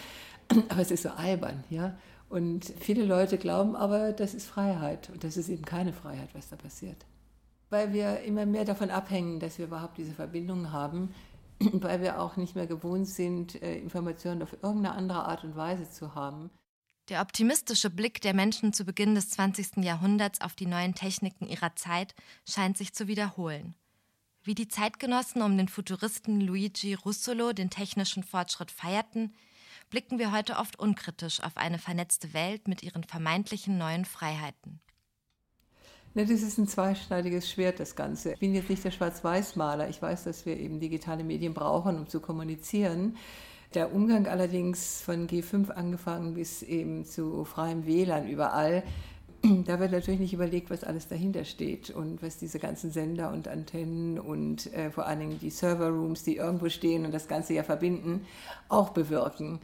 Aber 0.68 0.80
es 0.80 0.90
ist 0.90 1.02
so 1.02 1.10
albern, 1.10 1.64
ja. 1.68 1.96
Und 2.28 2.72
viele 2.80 3.04
Leute 3.04 3.38
glauben 3.38 3.76
aber, 3.76 4.12
das 4.12 4.34
ist 4.34 4.46
Freiheit. 4.46 5.10
Und 5.10 5.22
das 5.24 5.36
ist 5.36 5.48
eben 5.48 5.64
keine 5.64 5.92
Freiheit, 5.92 6.30
was 6.32 6.48
da 6.48 6.56
passiert. 6.56 7.06
Weil 7.70 7.92
wir 7.92 8.20
immer 8.20 8.46
mehr 8.46 8.64
davon 8.64 8.90
abhängen, 8.90 9.40
dass 9.40 9.58
wir 9.58 9.66
überhaupt 9.66 9.98
diese 9.98 10.12
Verbindungen 10.12 10.72
haben, 10.72 11.14
weil 11.60 12.00
wir 12.00 12.20
auch 12.20 12.36
nicht 12.36 12.56
mehr 12.56 12.66
gewohnt 12.66 13.08
sind, 13.08 13.60
äh, 13.62 13.78
Informationen 13.78 14.42
auf 14.42 14.52
irgendeine 14.54 14.92
andere 14.92 15.24
Art 15.24 15.44
und 15.44 15.56
Weise 15.56 15.88
zu 15.88 16.14
haben. 16.14 16.50
Der 17.08 17.20
optimistische 17.20 17.88
Blick 17.88 18.20
der 18.20 18.34
Menschen 18.34 18.72
zu 18.72 18.84
Beginn 18.84 19.14
des 19.14 19.30
20. 19.30 19.84
Jahrhunderts 19.84 20.40
auf 20.40 20.56
die 20.56 20.66
neuen 20.66 20.96
Techniken 20.96 21.46
ihrer 21.46 21.76
Zeit 21.76 22.16
scheint 22.48 22.76
sich 22.76 22.94
zu 22.94 23.06
wiederholen. 23.06 23.74
Wie 24.42 24.56
die 24.56 24.66
Zeitgenossen 24.66 25.42
um 25.42 25.56
den 25.56 25.68
Futuristen 25.68 26.40
Luigi 26.40 26.94
Russolo 26.94 27.52
den 27.52 27.70
technischen 27.70 28.24
Fortschritt 28.24 28.72
feierten, 28.72 29.34
blicken 29.90 30.18
wir 30.18 30.32
heute 30.32 30.56
oft 30.56 30.78
unkritisch 30.78 31.42
auf 31.42 31.56
eine 31.56 31.78
vernetzte 31.78 32.34
Welt 32.34 32.68
mit 32.68 32.82
ihren 32.82 33.04
vermeintlichen 33.04 33.78
neuen 33.78 34.04
Freiheiten. 34.04 34.80
Ne, 36.14 36.24
das 36.24 36.40
ist 36.40 36.56
ein 36.56 36.66
zweischneidiges 36.66 37.50
Schwert, 37.50 37.78
das 37.78 37.94
Ganze. 37.94 38.32
Ich 38.32 38.38
bin 38.38 38.54
jetzt 38.54 38.70
nicht 38.70 38.82
der 38.82 38.90
Schwarz-Weiß-Maler. 38.90 39.90
Ich 39.90 40.00
weiß, 40.00 40.24
dass 40.24 40.46
wir 40.46 40.56
eben 40.58 40.80
digitale 40.80 41.24
Medien 41.24 41.52
brauchen, 41.52 41.98
um 41.98 42.08
zu 42.08 42.20
kommunizieren. 42.20 43.16
Der 43.74 43.92
Umgang 43.92 44.26
allerdings 44.26 45.02
von 45.02 45.28
G5 45.28 45.70
angefangen 45.70 46.32
bis 46.32 46.62
eben 46.62 47.04
zu 47.04 47.44
freiem 47.44 47.84
WLAN 47.84 48.28
überall, 48.28 48.82
da 49.66 49.80
wird 49.80 49.92
natürlich 49.92 50.20
nicht 50.20 50.32
überlegt, 50.32 50.70
was 50.70 50.84
alles 50.84 51.08
dahinter 51.08 51.44
steht 51.44 51.90
und 51.90 52.22
was 52.22 52.38
diese 52.38 52.58
ganzen 52.58 52.90
Sender 52.90 53.32
und 53.32 53.48
Antennen 53.48 54.18
und 54.18 54.72
äh, 54.72 54.90
vor 54.90 55.06
allen 55.06 55.20
Dingen 55.20 55.38
die 55.38 55.50
Serverrooms, 55.50 56.22
die 56.22 56.36
irgendwo 56.36 56.68
stehen 56.68 57.04
und 57.04 57.12
das 57.12 57.28
Ganze 57.28 57.54
ja 57.54 57.62
verbinden, 57.62 58.24
auch 58.68 58.90
bewirken. 58.90 59.60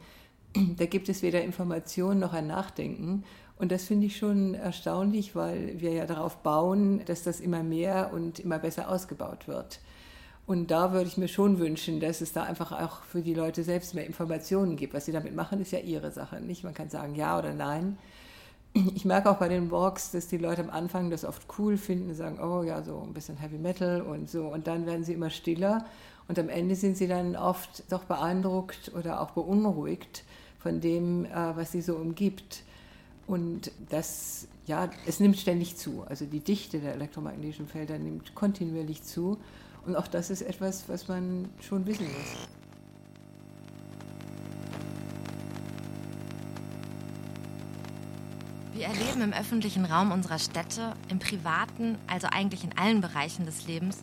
Da 0.77 0.85
gibt 0.85 1.09
es 1.09 1.23
weder 1.23 1.43
Informationen 1.43 2.19
noch 2.19 2.33
ein 2.33 2.45
Nachdenken. 2.45 3.23
Und 3.57 3.71
das 3.71 3.85
finde 3.85 4.05
ich 4.07 4.17
schon 4.17 4.53
erstaunlich, 4.53 5.35
weil 5.35 5.79
wir 5.79 5.91
ja 5.93 6.05
darauf 6.05 6.37
bauen, 6.37 7.03
dass 7.05 7.23
das 7.23 7.39
immer 7.39 7.63
mehr 7.63 8.11
und 8.13 8.39
immer 8.39 8.59
besser 8.59 8.89
ausgebaut 8.89 9.47
wird. 9.47 9.79
Und 10.45 10.69
da 10.69 10.91
würde 10.91 11.07
ich 11.07 11.17
mir 11.17 11.27
schon 11.27 11.57
wünschen, 11.57 11.99
dass 11.99 12.21
es 12.21 12.33
da 12.33 12.43
einfach 12.43 12.71
auch 12.71 13.01
für 13.03 13.21
die 13.21 13.33
Leute 13.33 13.63
selbst 13.63 13.95
mehr 13.95 14.05
Informationen 14.05 14.75
gibt. 14.75 14.93
Was 14.93 15.05
sie 15.05 15.11
damit 15.11 15.35
machen, 15.35 15.59
ist 15.61 15.71
ja 15.71 15.79
ihre 15.79 16.11
Sache. 16.11 16.39
Nicht? 16.41 16.63
Man 16.63 16.73
kann 16.73 16.89
sagen 16.89 17.15
ja 17.15 17.39
oder 17.39 17.53
nein 17.53 17.97
ich 18.95 19.05
merke 19.05 19.29
auch 19.29 19.37
bei 19.37 19.49
den 19.49 19.71
Walks, 19.71 20.11
dass 20.11 20.27
die 20.27 20.37
Leute 20.37 20.61
am 20.61 20.69
Anfang 20.69 21.09
das 21.09 21.25
oft 21.25 21.45
cool 21.57 21.77
finden, 21.77 22.13
sagen, 22.15 22.39
oh 22.41 22.63
ja, 22.63 22.81
so 22.81 23.01
ein 23.01 23.13
bisschen 23.13 23.37
Heavy 23.37 23.57
Metal 23.57 24.01
und 24.01 24.29
so. 24.29 24.47
Und 24.47 24.67
dann 24.67 24.85
werden 24.85 25.03
sie 25.03 25.13
immer 25.13 25.29
stiller. 25.29 25.85
Und 26.27 26.39
am 26.39 26.49
Ende 26.49 26.75
sind 26.75 26.97
sie 26.97 27.07
dann 27.07 27.35
oft 27.35 27.83
doch 27.91 28.05
beeindruckt 28.05 28.91
oder 28.97 29.21
auch 29.21 29.31
beunruhigt 29.31 30.23
von 30.59 30.79
dem, 30.79 31.25
äh, 31.25 31.55
was 31.55 31.71
sie 31.71 31.81
so 31.81 31.95
umgibt. 31.95 32.63
Und 33.27 33.71
das, 33.89 34.47
ja, 34.65 34.89
es 35.05 35.19
nimmt 35.19 35.37
ständig 35.37 35.77
zu. 35.77 36.03
Also 36.07 36.25
die 36.25 36.39
Dichte 36.39 36.79
der 36.79 36.93
elektromagnetischen 36.93 37.67
Felder 37.67 37.99
nimmt 37.99 38.33
kontinuierlich 38.35 39.03
zu. 39.03 39.37
Und 39.85 39.95
auch 39.95 40.07
das 40.07 40.29
ist 40.29 40.41
etwas, 40.41 40.87
was 40.87 41.07
man 41.07 41.49
schon 41.59 41.85
wissen 41.85 42.05
muss. 42.05 42.47
Wir 48.73 48.87
erleben 48.87 49.21
im 49.21 49.33
öffentlichen 49.33 49.85
Raum 49.85 50.11
unserer 50.11 50.39
Städte, 50.39 50.95
im 51.09 51.19
privaten, 51.19 51.97
also 52.07 52.27
eigentlich 52.31 52.63
in 52.63 52.75
allen 52.77 53.01
Bereichen 53.01 53.45
des 53.45 53.67
Lebens, 53.67 53.99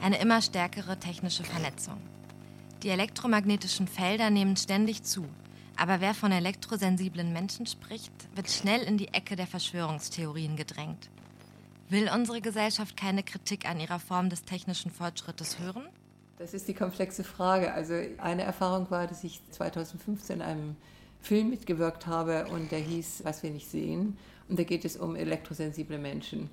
eine 0.00 0.18
immer 0.18 0.40
stärkere 0.40 0.98
technische 0.98 1.42
Vernetzung. 1.42 2.00
Die 2.82 2.90
elektromagnetischen 2.90 3.88
Felder 3.88 4.30
nehmen 4.30 4.56
ständig 4.56 5.02
zu, 5.02 5.26
Aber 5.76 6.00
wer 6.00 6.14
von 6.14 6.32
elektrosensiblen 6.32 7.32
Menschen 7.32 7.66
spricht, 7.66 8.12
wird 8.34 8.50
schnell 8.50 8.82
in 8.82 8.98
die 8.98 9.08
Ecke 9.08 9.36
der 9.36 9.46
Verschwörungstheorien 9.46 10.56
gedrängt. 10.56 11.10
Will 11.88 12.10
unsere 12.14 12.40
Gesellschaft 12.40 12.96
keine 12.96 13.22
Kritik 13.22 13.68
an 13.68 13.80
ihrer 13.80 13.98
Form 13.98 14.28
des 14.28 14.44
technischen 14.44 14.90
Fortschrittes 14.90 15.58
hören? 15.58 15.88
Das 16.38 16.54
ist 16.54 16.68
die 16.68 16.74
komplexe 16.74 17.24
Frage. 17.24 17.72
Also 17.72 17.94
eine 18.18 18.42
Erfahrung 18.42 18.90
war, 18.90 19.06
dass 19.06 19.24
ich 19.24 19.40
2015 19.50 20.36
in 20.36 20.42
einem 20.42 20.76
Film 21.22 21.50
mitgewirkt 21.50 22.06
habe 22.06 22.46
und 22.48 22.72
der 22.72 22.80
hieß 22.80 23.22
Was 23.24 23.42
wir 23.42 23.50
nicht 23.50 23.70
sehen. 23.70 24.18
Und 24.48 24.58
da 24.58 24.64
geht 24.64 24.84
es 24.84 24.96
um 24.96 25.16
elektrosensible 25.16 25.98
Menschen. 25.98 26.50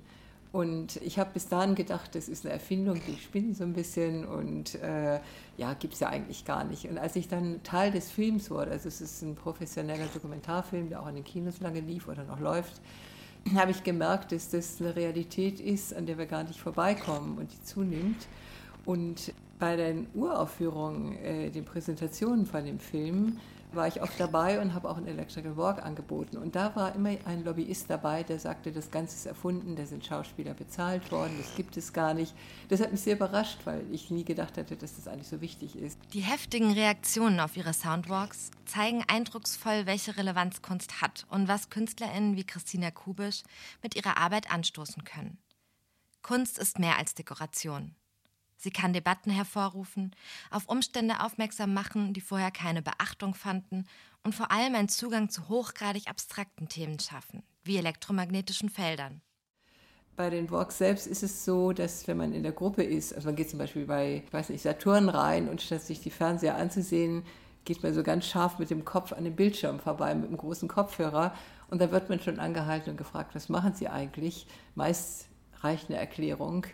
Und 0.52 0.96
ich 0.96 1.18
habe 1.18 1.30
bis 1.34 1.48
dahin 1.48 1.76
gedacht, 1.76 2.14
das 2.14 2.28
ist 2.28 2.44
eine 2.44 2.52
Erfindung, 2.52 3.00
die 3.06 3.16
spinnen 3.16 3.54
so 3.54 3.62
ein 3.62 3.72
bisschen 3.72 4.24
und 4.24 4.74
äh, 4.76 5.20
ja, 5.56 5.74
gibt 5.74 5.94
es 5.94 6.00
ja 6.00 6.08
eigentlich 6.08 6.44
gar 6.44 6.64
nicht. 6.64 6.88
Und 6.88 6.98
als 6.98 7.14
ich 7.14 7.28
dann 7.28 7.62
Teil 7.62 7.92
des 7.92 8.10
Films 8.10 8.50
wurde, 8.50 8.72
also 8.72 8.88
es 8.88 9.00
ist 9.00 9.22
ein 9.22 9.36
professioneller 9.36 10.06
Dokumentarfilm, 10.12 10.88
der 10.88 11.02
auch 11.02 11.08
in 11.08 11.16
den 11.16 11.24
Kinos 11.24 11.60
lange 11.60 11.80
lief 11.80 12.08
oder 12.08 12.24
noch 12.24 12.40
läuft, 12.40 12.80
habe 13.54 13.70
ich 13.70 13.84
gemerkt, 13.84 14.32
dass 14.32 14.50
das 14.50 14.80
eine 14.80 14.96
Realität 14.96 15.60
ist, 15.60 15.94
an 15.94 16.06
der 16.06 16.18
wir 16.18 16.26
gar 16.26 16.42
nicht 16.42 16.58
vorbeikommen 16.58 17.38
und 17.38 17.52
die 17.52 17.62
zunimmt. 17.62 18.26
Und 18.84 19.32
bei 19.60 19.76
den 19.76 20.08
Uraufführungen, 20.14 21.16
äh, 21.18 21.50
den 21.50 21.64
Präsentationen 21.64 22.44
von 22.44 22.64
dem 22.64 22.80
Film, 22.80 23.38
war 23.74 23.88
ich 23.88 24.02
oft 24.02 24.18
dabei 24.18 24.60
und 24.60 24.74
habe 24.74 24.88
auch 24.88 24.96
ein 24.96 25.06
Electrical 25.06 25.56
Walk 25.56 25.82
angeboten. 25.82 26.36
Und 26.36 26.54
da 26.56 26.74
war 26.76 26.94
immer 26.94 27.10
ein 27.24 27.44
Lobbyist 27.44 27.88
dabei, 27.88 28.22
der 28.22 28.38
sagte, 28.38 28.72
das 28.72 28.90
Ganze 28.90 29.16
ist 29.16 29.26
erfunden, 29.26 29.76
da 29.76 29.86
sind 29.86 30.04
Schauspieler 30.04 30.54
bezahlt 30.54 31.10
worden, 31.12 31.32
das 31.38 31.54
gibt 31.56 31.76
es 31.76 31.92
gar 31.92 32.14
nicht. 32.14 32.34
Das 32.68 32.80
hat 32.80 32.92
mich 32.92 33.00
sehr 33.00 33.16
überrascht, 33.16 33.58
weil 33.64 33.84
ich 33.90 34.10
nie 34.10 34.24
gedacht 34.24 34.56
hätte, 34.56 34.76
dass 34.76 34.96
das 34.96 35.08
eigentlich 35.08 35.28
so 35.28 35.40
wichtig 35.40 35.76
ist. 35.76 35.98
Die 36.12 36.20
heftigen 36.20 36.72
Reaktionen 36.72 37.40
auf 37.40 37.56
ihre 37.56 37.72
Soundwalks 37.72 38.50
zeigen 38.66 39.04
eindrucksvoll, 39.08 39.86
welche 39.86 40.16
Relevanz 40.16 40.62
Kunst 40.62 41.00
hat 41.00 41.26
und 41.30 41.48
was 41.48 41.70
KünstlerInnen 41.70 42.36
wie 42.36 42.44
Christina 42.44 42.90
Kubisch 42.90 43.42
mit 43.82 43.96
ihrer 43.96 44.16
Arbeit 44.16 44.50
anstoßen 44.50 45.04
können. 45.04 45.38
Kunst 46.22 46.58
ist 46.58 46.78
mehr 46.78 46.98
als 46.98 47.14
Dekoration. 47.14 47.94
Sie 48.62 48.70
kann 48.70 48.92
Debatten 48.92 49.30
hervorrufen, 49.30 50.14
auf 50.50 50.68
Umstände 50.68 51.20
aufmerksam 51.20 51.72
machen, 51.72 52.12
die 52.12 52.20
vorher 52.20 52.50
keine 52.50 52.82
Beachtung 52.82 53.34
fanden 53.34 53.86
und 54.22 54.34
vor 54.34 54.52
allem 54.52 54.74
einen 54.74 54.90
Zugang 54.90 55.30
zu 55.30 55.48
hochgradig 55.48 56.08
abstrakten 56.08 56.68
Themen 56.68 56.98
schaffen, 56.98 57.42
wie 57.64 57.78
elektromagnetischen 57.78 58.68
Feldern. 58.68 59.22
Bei 60.14 60.28
den 60.28 60.50
Walks 60.50 60.76
selbst 60.76 61.06
ist 61.06 61.22
es 61.22 61.46
so, 61.46 61.72
dass 61.72 62.06
wenn 62.06 62.18
man 62.18 62.34
in 62.34 62.42
der 62.42 62.52
Gruppe 62.52 62.82
ist, 62.82 63.14
also 63.14 63.28
man 63.28 63.36
geht 63.36 63.48
zum 63.48 63.58
Beispiel 63.58 63.86
bei, 63.86 64.22
ich 64.26 64.32
weiß 64.32 64.50
nicht, 64.50 64.60
Saturn 64.60 65.08
rein 65.08 65.48
und 65.48 65.62
statt 65.62 65.80
sich 65.80 66.00
die 66.00 66.10
Fernseher 66.10 66.56
anzusehen, 66.56 67.24
geht 67.64 67.82
man 67.82 67.94
so 67.94 68.02
ganz 68.02 68.26
scharf 68.26 68.58
mit 68.58 68.68
dem 68.68 68.84
Kopf 68.84 69.14
an 69.14 69.24
dem 69.24 69.36
Bildschirm 69.36 69.80
vorbei, 69.80 70.14
mit 70.14 70.28
einem 70.28 70.36
großen 70.36 70.68
Kopfhörer. 70.68 71.34
Und 71.68 71.80
da 71.80 71.90
wird 71.90 72.10
man 72.10 72.20
schon 72.20 72.38
angehalten 72.38 72.90
und 72.90 72.96
gefragt, 72.98 73.34
was 73.34 73.48
machen 73.48 73.72
Sie 73.72 73.88
eigentlich? 73.88 74.46
Meist 74.74 75.28
reicht 75.62 75.88
eine 75.88 75.98
Erklärung. 75.98 76.66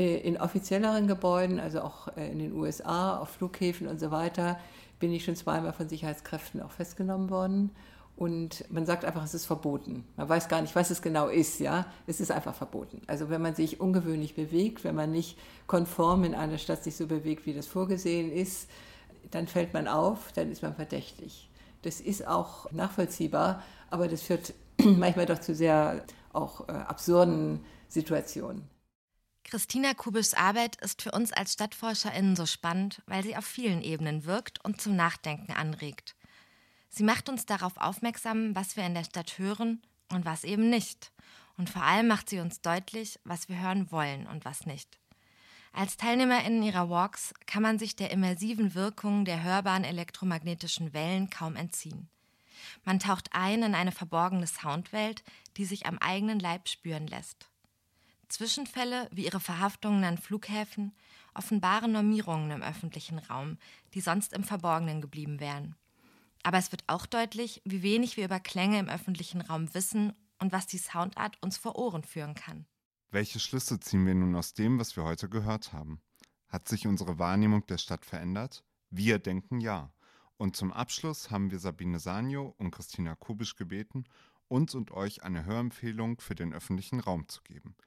Äh, 0.00 0.16
in 0.20 0.40
offizielleren 0.40 1.06
Gebäuden, 1.06 1.60
also 1.60 1.82
auch 1.82 2.08
äh, 2.16 2.32
in 2.32 2.38
den 2.38 2.54
USA, 2.54 3.18
auf 3.18 3.28
Flughäfen 3.28 3.86
und 3.86 4.00
so 4.00 4.10
weiter, 4.10 4.58
bin 4.98 5.12
ich 5.12 5.24
schon 5.24 5.36
zweimal 5.36 5.74
von 5.74 5.90
Sicherheitskräften 5.90 6.62
auch 6.62 6.70
festgenommen 6.70 7.28
worden. 7.28 7.70
Und 8.16 8.64
man 8.70 8.86
sagt 8.86 9.04
einfach, 9.04 9.22
es 9.22 9.34
ist 9.34 9.44
verboten. 9.44 10.04
Man 10.16 10.28
weiß 10.28 10.48
gar 10.48 10.62
nicht, 10.62 10.74
was 10.74 10.90
es 10.90 11.02
genau 11.02 11.28
ist, 11.28 11.60
ja. 11.60 11.84
Es 12.06 12.18
ist 12.18 12.30
einfach 12.30 12.54
verboten. 12.54 13.02
Also 13.08 13.28
wenn 13.28 13.42
man 13.42 13.54
sich 13.54 13.80
ungewöhnlich 13.80 14.34
bewegt, 14.34 14.84
wenn 14.84 14.94
man 14.94 15.10
nicht 15.10 15.38
konform 15.66 16.24
in 16.24 16.34
einer 16.34 16.56
Stadt 16.56 16.82
sich 16.82 16.96
so 16.96 17.06
bewegt, 17.06 17.44
wie 17.44 17.52
das 17.52 17.66
vorgesehen 17.66 18.32
ist, 18.32 18.70
dann 19.30 19.48
fällt 19.48 19.74
man 19.74 19.86
auf, 19.86 20.32
dann 20.32 20.50
ist 20.50 20.62
man 20.62 20.74
verdächtig. 20.74 21.50
Das 21.82 22.00
ist 22.00 22.26
auch 22.26 22.72
nachvollziehbar, 22.72 23.62
aber 23.90 24.08
das 24.08 24.22
führt 24.22 24.54
manchmal 24.82 25.26
doch 25.26 25.40
zu 25.40 25.54
sehr 25.54 26.04
auch 26.32 26.68
äh, 26.68 26.72
absurden 26.72 27.60
Situationen. 27.88 28.79
Christina 29.50 29.94
Kubischs 29.94 30.34
Arbeit 30.34 30.76
ist 30.76 31.02
für 31.02 31.10
uns 31.10 31.32
als 31.32 31.54
StadtforscherInnen 31.54 32.36
so 32.36 32.46
spannend, 32.46 33.02
weil 33.06 33.24
sie 33.24 33.36
auf 33.36 33.44
vielen 33.44 33.82
Ebenen 33.82 34.24
wirkt 34.24 34.64
und 34.64 34.80
zum 34.80 34.94
Nachdenken 34.94 35.50
anregt. 35.50 36.14
Sie 36.88 37.02
macht 37.02 37.28
uns 37.28 37.46
darauf 37.46 37.76
aufmerksam, 37.76 38.54
was 38.54 38.76
wir 38.76 38.86
in 38.86 38.94
der 38.94 39.02
Stadt 39.02 39.38
hören 39.38 39.82
und 40.12 40.24
was 40.24 40.44
eben 40.44 40.70
nicht. 40.70 41.10
Und 41.56 41.68
vor 41.68 41.82
allem 41.82 42.06
macht 42.06 42.30
sie 42.30 42.38
uns 42.38 42.60
deutlich, 42.60 43.18
was 43.24 43.48
wir 43.48 43.60
hören 43.60 43.90
wollen 43.90 44.28
und 44.28 44.44
was 44.44 44.66
nicht. 44.66 45.00
Als 45.72 45.96
TeilnehmerInnen 45.96 46.62
ihrer 46.62 46.88
Walks 46.88 47.34
kann 47.46 47.64
man 47.64 47.80
sich 47.80 47.96
der 47.96 48.12
immersiven 48.12 48.76
Wirkung 48.76 49.24
der 49.24 49.42
hörbaren 49.42 49.82
elektromagnetischen 49.82 50.92
Wellen 50.92 51.28
kaum 51.28 51.56
entziehen. 51.56 52.08
Man 52.84 53.00
taucht 53.00 53.30
ein 53.32 53.64
in 53.64 53.74
eine 53.74 53.90
verborgene 53.90 54.46
Soundwelt, 54.46 55.24
die 55.56 55.64
sich 55.64 55.86
am 55.86 55.98
eigenen 55.98 56.38
Leib 56.38 56.68
spüren 56.68 57.08
lässt. 57.08 57.49
Zwischenfälle 58.30 59.08
wie 59.12 59.26
ihre 59.26 59.40
Verhaftungen 59.40 60.04
an 60.04 60.18
Flughäfen 60.18 60.92
offenbaren 61.34 61.92
Normierungen 61.92 62.50
im 62.50 62.62
öffentlichen 62.62 63.18
Raum, 63.18 63.58
die 63.94 64.00
sonst 64.00 64.32
im 64.32 64.44
Verborgenen 64.44 65.00
geblieben 65.00 65.40
wären. 65.40 65.76
Aber 66.42 66.58
es 66.58 66.72
wird 66.72 66.84
auch 66.86 67.06
deutlich, 67.06 67.60
wie 67.64 67.82
wenig 67.82 68.16
wir 68.16 68.24
über 68.24 68.40
Klänge 68.40 68.78
im 68.78 68.88
öffentlichen 68.88 69.40
Raum 69.40 69.72
wissen 69.74 70.12
und 70.38 70.52
was 70.52 70.66
die 70.66 70.78
Soundart 70.78 71.36
uns 71.42 71.58
vor 71.58 71.76
Ohren 71.76 72.02
führen 72.02 72.34
kann. 72.34 72.66
Welche 73.10 73.40
Schlüsse 73.40 73.80
ziehen 73.80 74.06
wir 74.06 74.14
nun 74.14 74.34
aus 74.36 74.54
dem, 74.54 74.78
was 74.78 74.96
wir 74.96 75.04
heute 75.04 75.28
gehört 75.28 75.72
haben? 75.72 76.00
Hat 76.48 76.66
sich 76.68 76.86
unsere 76.86 77.18
Wahrnehmung 77.18 77.66
der 77.66 77.78
Stadt 77.78 78.06
verändert? 78.06 78.64
Wir 78.88 79.18
denken 79.18 79.60
ja. 79.60 79.92
Und 80.36 80.56
zum 80.56 80.72
Abschluss 80.72 81.30
haben 81.30 81.50
wir 81.50 81.58
Sabine 81.58 81.98
Sanjo 81.98 82.54
und 82.56 82.70
Christina 82.70 83.14
Kubisch 83.14 83.56
gebeten, 83.56 84.04
uns 84.48 84.74
und 84.74 84.90
euch 84.90 85.22
eine 85.22 85.44
Hörempfehlung 85.44 86.20
für 86.20 86.34
den 86.34 86.54
öffentlichen 86.54 87.00
Raum 87.00 87.28
zu 87.28 87.42
geben– 87.42 87.76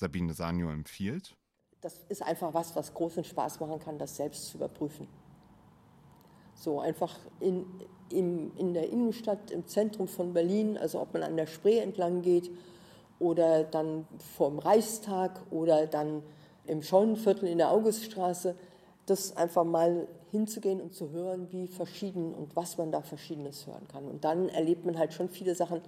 Sabine 0.00 0.32
Sanio 0.32 0.70
empfiehlt? 0.70 1.36
Das 1.82 2.04
ist 2.08 2.22
einfach 2.22 2.52
was, 2.54 2.74
was 2.74 2.92
großen 2.94 3.22
Spaß 3.22 3.60
machen 3.60 3.78
kann, 3.78 3.98
das 3.98 4.16
selbst 4.16 4.46
zu 4.46 4.56
überprüfen. 4.56 5.06
So 6.54 6.80
einfach 6.80 7.18
in, 7.38 7.66
in, 8.10 8.54
in 8.56 8.74
der 8.74 8.90
Innenstadt, 8.90 9.50
im 9.50 9.66
Zentrum 9.66 10.08
von 10.08 10.32
Berlin, 10.32 10.76
also 10.76 11.00
ob 11.00 11.12
man 11.12 11.22
an 11.22 11.36
der 11.36 11.46
Spree 11.46 11.78
entlang 11.78 12.22
geht 12.22 12.50
oder 13.18 13.64
dann 13.64 14.06
vor 14.36 14.50
dem 14.50 14.58
Reichstag 14.58 15.40
oder 15.50 15.86
dann 15.86 16.22
im 16.66 16.82
Scheunenviertel 16.82 17.48
in 17.48 17.58
der 17.58 17.70
Auguststraße, 17.70 18.56
das 19.06 19.36
einfach 19.36 19.64
mal 19.64 20.08
hinzugehen 20.30 20.80
und 20.80 20.94
zu 20.94 21.10
hören, 21.10 21.48
wie 21.50 21.66
verschieden 21.66 22.32
und 22.32 22.56
was 22.56 22.78
man 22.78 22.92
da 22.92 23.02
Verschiedenes 23.02 23.66
hören 23.66 23.86
kann. 23.88 24.06
Und 24.06 24.24
dann 24.24 24.48
erlebt 24.48 24.84
man 24.86 24.98
halt 24.98 25.12
schon 25.12 25.28
viele 25.28 25.54
Sachen, 25.54 25.80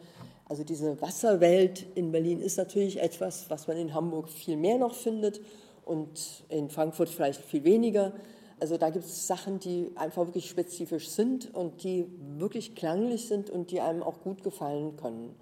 also 0.53 0.65
diese 0.65 1.01
Wasserwelt 1.01 1.87
in 1.95 2.12
Berlin 2.12 2.43
ist 2.43 2.59
natürlich 2.59 3.01
etwas, 3.01 3.49
was 3.49 3.69
man 3.69 3.79
in 3.79 3.95
Hamburg 3.95 4.29
viel 4.29 4.59
mehr 4.59 4.77
noch 4.77 4.93
findet 4.93 5.41
und 5.87 6.45
in 6.51 6.69
Frankfurt 6.69 7.09
vielleicht 7.09 7.41
viel 7.41 7.65
weniger. 7.65 8.12
Also 8.61 8.77
da 8.77 8.91
gibt 8.91 9.07
es 9.07 9.27
Sachen, 9.27 9.61
die 9.61 9.91
einfach 9.95 10.27
wirklich 10.27 10.51
spezifisch 10.51 11.09
sind 11.09 11.55
und 11.55 11.83
die 11.85 12.05
wirklich 12.37 12.75
klanglich 12.75 13.29
sind 13.29 13.49
und 13.49 13.71
die 13.71 13.81
einem 13.81 14.03
auch 14.03 14.21
gut 14.21 14.43
gefallen 14.43 14.95
können. 14.99 15.35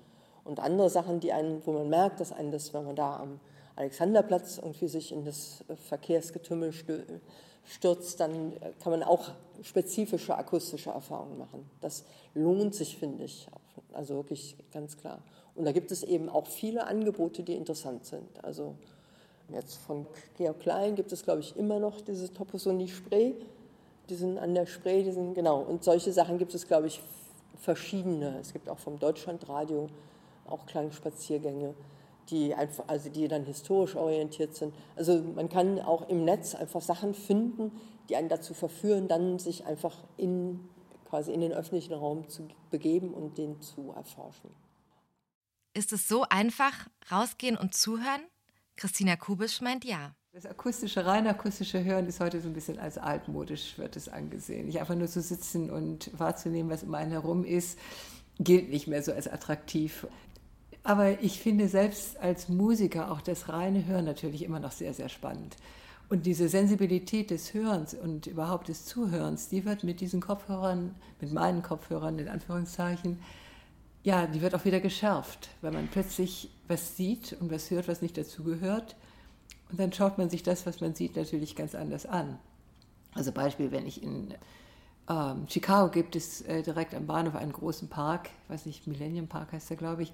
Und 0.44 0.60
andere 0.60 0.88
Sachen, 0.88 1.18
die 1.18 1.32
einen, 1.32 1.60
wo 1.66 1.72
man 1.72 1.88
merkt, 1.88 2.20
dass 2.20 2.30
einen 2.30 2.52
das, 2.52 2.72
wenn 2.72 2.84
man 2.84 2.94
da 2.94 3.16
am 3.16 3.40
Alexanderplatz 3.74 4.58
irgendwie 4.58 4.86
sich 4.86 5.10
in 5.10 5.24
das 5.24 5.64
Verkehrsgetümmel 5.88 6.72
stürzt, 7.64 8.20
dann 8.20 8.52
kann 8.80 8.92
man 8.92 9.02
auch 9.02 9.32
spezifische 9.62 10.36
akustische 10.36 10.90
Erfahrungen 10.90 11.36
machen. 11.36 11.68
Das 11.80 12.04
lohnt 12.32 12.76
sich, 12.76 12.96
finde 12.96 13.24
ich, 13.24 13.48
also 13.92 14.14
wirklich 14.14 14.56
ganz 14.72 14.96
klar. 14.96 15.20
Und 15.54 15.64
da 15.64 15.72
gibt 15.72 15.90
es 15.90 16.02
eben 16.02 16.28
auch 16.28 16.46
viele 16.46 16.86
Angebote, 16.86 17.42
die 17.42 17.54
interessant 17.54 18.04
sind. 18.04 18.28
Also 18.42 18.74
jetzt 19.52 19.76
von 19.76 20.06
Georg 20.36 20.60
Klein 20.60 20.94
gibt 20.94 21.12
es, 21.12 21.24
glaube 21.24 21.40
ich, 21.40 21.56
immer 21.56 21.78
noch 21.78 22.00
diese 22.00 22.32
Toposonie 22.32 22.88
Spree. 22.88 23.32
Die 24.08 24.14
sind 24.14 24.38
an 24.38 24.54
der 24.54 24.66
Spree, 24.66 25.02
die 25.02 25.12
sind, 25.12 25.34
genau. 25.34 25.60
Und 25.60 25.84
solche 25.84 26.12
Sachen 26.12 26.38
gibt 26.38 26.54
es, 26.54 26.66
glaube 26.66 26.86
ich, 26.86 27.00
verschiedene. 27.58 28.38
Es 28.40 28.52
gibt 28.52 28.68
auch 28.68 28.78
vom 28.78 28.98
Deutschlandradio 28.98 29.88
auch 30.46 30.66
Klangspaziergänge, 30.66 31.74
die 32.28 32.54
einfach, 32.54 32.84
also 32.86 33.08
die 33.08 33.28
dann 33.28 33.44
historisch 33.44 33.96
orientiert 33.96 34.54
sind. 34.54 34.74
Also 34.96 35.22
man 35.34 35.48
kann 35.48 35.80
auch 35.80 36.08
im 36.08 36.24
Netz 36.24 36.54
einfach 36.54 36.80
Sachen 36.80 37.14
finden, 37.14 37.72
die 38.08 38.16
einen 38.16 38.28
dazu 38.28 38.54
verführen, 38.54 39.08
dann 39.08 39.38
sich 39.38 39.66
einfach 39.66 39.96
in 40.16 40.60
quasi 41.10 41.32
in 41.32 41.40
den 41.40 41.52
öffentlichen 41.52 41.92
Raum 41.92 42.28
zu 42.28 42.48
begeben 42.70 43.12
und 43.12 43.36
den 43.36 43.60
zu 43.60 43.90
erforschen. 43.90 44.50
Ist 45.74 45.92
es 45.92 46.08
so 46.08 46.24
einfach, 46.28 46.88
rausgehen 47.10 47.56
und 47.56 47.74
zuhören? 47.74 48.22
Christina 48.76 49.16
Kubisch 49.16 49.60
meint 49.60 49.84
ja. 49.84 50.14
Das 50.32 50.46
akustische, 50.46 51.04
rein 51.04 51.26
akustische 51.26 51.82
Hören 51.82 52.06
ist 52.06 52.20
heute 52.20 52.40
so 52.40 52.48
ein 52.48 52.54
bisschen 52.54 52.78
als 52.78 52.98
altmodisch, 52.98 53.76
wird 53.78 53.96
es 53.96 54.08
angesehen. 54.08 54.66
Nicht 54.66 54.80
einfach 54.80 54.94
nur 54.94 55.08
zu 55.08 55.20
sitzen 55.20 55.70
und 55.70 56.16
wahrzunehmen, 56.18 56.70
was 56.70 56.84
um 56.84 56.94
einen 56.94 57.10
herum 57.10 57.44
ist, 57.44 57.78
gilt 58.38 58.70
nicht 58.70 58.86
mehr 58.86 59.02
so 59.02 59.12
als 59.12 59.26
attraktiv. 59.26 60.06
Aber 60.84 61.20
ich 61.20 61.40
finde 61.40 61.68
selbst 61.68 62.16
als 62.18 62.48
Musiker 62.48 63.10
auch 63.10 63.20
das 63.20 63.48
reine 63.48 63.84
Hören 63.86 64.04
natürlich 64.04 64.42
immer 64.42 64.60
noch 64.60 64.72
sehr, 64.72 64.94
sehr 64.94 65.08
spannend. 65.08 65.56
Und 66.10 66.26
diese 66.26 66.48
Sensibilität 66.48 67.30
des 67.30 67.54
Hörens 67.54 67.94
und 67.94 68.26
überhaupt 68.26 68.66
des 68.66 68.84
Zuhörens, 68.84 69.48
die 69.48 69.64
wird 69.64 69.84
mit 69.84 70.00
diesen 70.00 70.20
Kopfhörern, 70.20 70.96
mit 71.20 71.32
meinen 71.32 71.62
Kopfhörern 71.62 72.18
in 72.18 72.28
Anführungszeichen, 72.28 73.20
ja, 74.02 74.26
die 74.26 74.40
wird 74.40 74.56
auch 74.56 74.64
wieder 74.64 74.80
geschärft, 74.80 75.50
weil 75.60 75.70
man 75.70 75.86
plötzlich 75.86 76.50
was 76.66 76.96
sieht 76.96 77.36
und 77.40 77.52
was 77.52 77.70
hört, 77.70 77.86
was 77.86 78.02
nicht 78.02 78.18
dazugehört. 78.18 78.96
Und 79.70 79.78
dann 79.78 79.92
schaut 79.92 80.18
man 80.18 80.28
sich 80.30 80.42
das, 80.42 80.66
was 80.66 80.80
man 80.80 80.96
sieht, 80.96 81.14
natürlich 81.14 81.54
ganz 81.54 81.76
anders 81.76 82.06
an. 82.06 82.40
Also 83.14 83.30
Beispiel, 83.30 83.70
wenn 83.70 83.86
ich 83.86 84.02
in 84.02 84.34
ähm, 85.08 85.46
Chicago 85.48 85.92
gibt 85.92 86.16
es 86.16 86.40
äh, 86.42 86.64
direkt 86.64 86.92
am 86.92 87.06
Bahnhof 87.06 87.36
einen 87.36 87.52
großen 87.52 87.88
Park, 87.88 88.30
weiß 88.48 88.66
nicht, 88.66 88.88
Millennium 88.88 89.28
Park 89.28 89.52
heißt 89.52 89.70
der, 89.70 89.76
glaube 89.76 90.02
ich. 90.02 90.12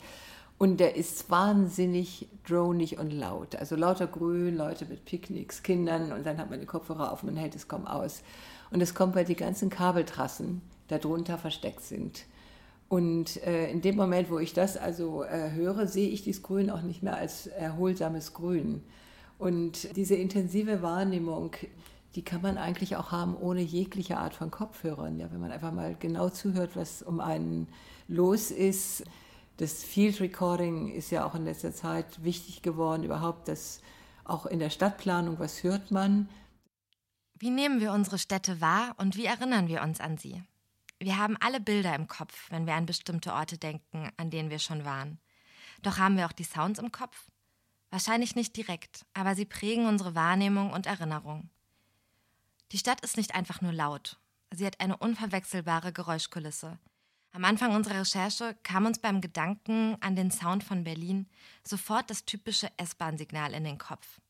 Und 0.59 0.81
der 0.81 0.97
ist 0.97 1.29
wahnsinnig 1.31 2.29
dronig 2.47 2.99
und 2.99 3.11
laut. 3.11 3.57
Also 3.57 3.77
lauter 3.77 4.07
Grün, 4.07 4.57
Leute 4.57 4.87
mit 4.87 5.05
Picknicks, 5.05 5.63
Kindern 5.63 6.13
und 6.13 6.25
dann 6.25 6.39
hat 6.39 6.49
man 6.49 6.61
die 6.61 6.67
Kopfhörer 6.67 7.13
auf 7.13 7.23
und 7.23 7.35
man 7.35 7.37
hält 7.37 7.55
es 7.55 7.69
kaum 7.69 7.87
aus. 7.87 8.23
Und 8.71 8.81
es 8.81 8.95
kommt, 8.95 9.15
weil 9.15 9.27
die 9.27 9.37
ganzen 9.37 9.69
Kabeltrassen 9.69 10.63
darunter 10.89 11.37
versteckt 11.37 11.83
sind. 11.83 12.25
Und 12.89 13.43
äh, 13.45 13.71
in 13.71 13.83
dem 13.83 13.97
Moment, 13.97 14.31
wo 14.31 14.39
ich 14.39 14.55
das 14.55 14.77
also 14.77 15.25
äh, 15.25 15.51
höre, 15.51 15.87
sehe 15.87 16.09
ich 16.09 16.23
dieses 16.23 16.43
Grün 16.43 16.71
auch 16.71 16.83
nicht 16.83 17.03
mehr 17.03 17.17
als 17.17 17.49
erholsames 17.49 18.33
Grün. 18.33 18.83
Und 19.39 19.95
diese 19.97 20.15
intensive 20.15 20.83
Wahrnehmung, 20.83 21.53
die 22.15 22.23
kann 22.23 22.41
man 22.41 22.57
eigentlich 22.57 22.97
auch 22.97 23.11
haben 23.13 23.37
ohne 23.37 23.61
jegliche 23.61 24.17
Art 24.17 24.35
von 24.35 24.51
Kopfhörern. 24.51 25.19
Ja, 25.19 25.31
wenn 25.33 25.41
man 25.41 25.51
einfach 25.51 25.73
mal 25.73 25.97
genau 25.99 26.31
zuhört, 26.31 26.71
was 26.75 27.03
um 27.03 27.21
einen 27.21 27.69
los 28.09 28.51
ist. 28.51 29.05
Das 29.59 29.85
Field 29.85 30.21
Recording 30.21 30.93
ist 30.93 31.11
ja 31.11 31.25
auch 31.25 31.35
in 31.35 31.45
letzter 31.45 31.73
Zeit 31.73 32.23
wichtig 32.23 32.63
geworden, 32.63 33.05
überhaupt 33.05 33.49
das 33.49 33.81
auch 34.25 34.45
in 34.47 34.59
der 34.59 34.71
Stadtplanung, 34.71 35.39
was 35.39 35.63
hört 35.63 35.91
man. 35.91 36.29
Wie 37.35 37.51
nehmen 37.51 37.81
wir 37.81 37.93
unsere 37.93 38.19
Städte 38.19 38.61
wahr 38.61 38.95
und 38.99 39.17
wie 39.17 39.27
erinnern 39.27 39.69
wir 39.69 39.83
uns 39.83 40.01
an 40.01 40.19
sie? 40.19 40.43
Wir 40.99 41.19
haben 41.19 41.37
alle 41.41 41.61
Bilder 41.61 41.95
im 41.95 42.07
Kopf, 42.09 42.51
wenn 42.51 42.67
wir 42.67 42.75
an 42.75 42.87
bestimmte 42.87 43.33
Orte 43.33 43.59
denken, 43.59 44.11
an 44.17 44.31
denen 44.31 44.51
wir 44.51 44.59
schon 44.59 44.85
waren. 44.85 45.19
Doch 45.83 45.99
haben 45.99 46.17
wir 46.17 46.27
auch 46.27 46.33
die 46.33 46.45
Sounds 46.45 46.79
im 46.79 46.93
Kopf? 46.93 47.31
Wahrscheinlich 47.91 48.35
nicht 48.35 48.57
direkt, 48.57 49.07
aber 49.15 49.35
sie 49.35 49.45
prägen 49.45 49.87
unsere 49.87 50.15
Wahrnehmung 50.15 50.73
und 50.73 50.87
Erinnerung. 50.87 51.51
Die 52.73 52.79
Stadt 52.79 53.01
ist 53.03 53.17
nicht 53.17 53.35
einfach 53.35 53.61
nur 53.61 53.73
laut. 53.73 54.19
Sie 54.53 54.67
hat 54.67 54.81
eine 54.81 54.97
unverwechselbare 54.97 55.93
Geräuschkulisse. 55.93 56.79
Am 57.37 57.45
Anfang 57.45 57.75
unserer 57.77 58.01
Recherche 58.01 58.57
kam 58.63 58.87
uns 58.87 58.99
beim 58.99 59.21
Gedanken 59.21 59.99
an 60.01 60.17
den 60.17 60.31
Sound 60.31 60.65
von 60.65 60.85
Berlin 60.85 61.29
sofort 61.63 62.09
das 62.09 62.25
typische 62.25 62.71
S-Bahn-Signal 62.79 63.53
in 63.53 63.63
den 63.63 63.77
Kopf. 63.77 64.23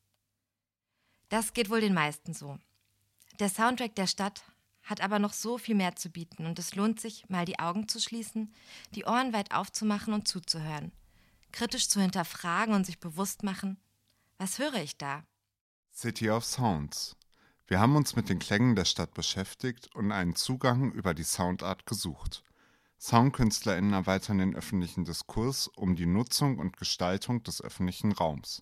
Das 1.29 1.53
geht 1.53 1.69
wohl 1.69 1.79
den 1.79 1.93
meisten 1.93 2.33
so. 2.33 2.59
Der 3.39 3.47
Soundtrack 3.47 3.95
der 3.95 4.07
Stadt 4.07 4.43
hat 4.83 4.99
aber 4.99 5.19
noch 5.19 5.31
so 5.31 5.57
viel 5.57 5.75
mehr 5.75 5.95
zu 5.95 6.09
bieten 6.09 6.45
und 6.45 6.59
es 6.59 6.75
lohnt 6.75 6.99
sich, 6.99 7.29
mal 7.29 7.45
die 7.45 7.59
Augen 7.59 7.87
zu 7.87 8.01
schließen, 8.01 8.53
die 8.93 9.05
Ohren 9.05 9.31
weit 9.31 9.53
aufzumachen 9.53 10.13
und 10.13 10.27
zuzuhören, 10.27 10.91
kritisch 11.53 11.87
zu 11.87 12.01
hinterfragen 12.01 12.75
und 12.75 12.85
sich 12.85 12.99
bewusst 12.99 13.41
machen, 13.41 13.77
was 14.37 14.59
höre 14.59 14.83
ich 14.83 14.97
da? 14.97 15.23
City 15.93 16.29
of 16.29 16.43
Sounds 16.43 17.15
wir 17.69 17.81
haben 17.81 17.97
uns 17.97 18.15
mit 18.15 18.29
den 18.29 18.39
Klängen 18.39 18.75
der 18.77 18.85
Stadt 18.85 19.13
beschäftigt 19.13 19.93
und 19.93 20.13
einen 20.13 20.35
Zugang 20.35 20.93
über 20.93 21.13
die 21.13 21.23
Soundart 21.23 21.85
gesucht. 21.85 22.43
SoundkünstlerInnen 22.99 23.93
erweitern 23.93 24.39
den 24.39 24.55
öffentlichen 24.55 25.05
Diskurs 25.05 25.67
um 25.67 25.95
die 25.95 26.07
Nutzung 26.07 26.57
und 26.57 26.77
Gestaltung 26.77 27.43
des 27.43 27.61
öffentlichen 27.61 28.11
Raums. 28.11 28.59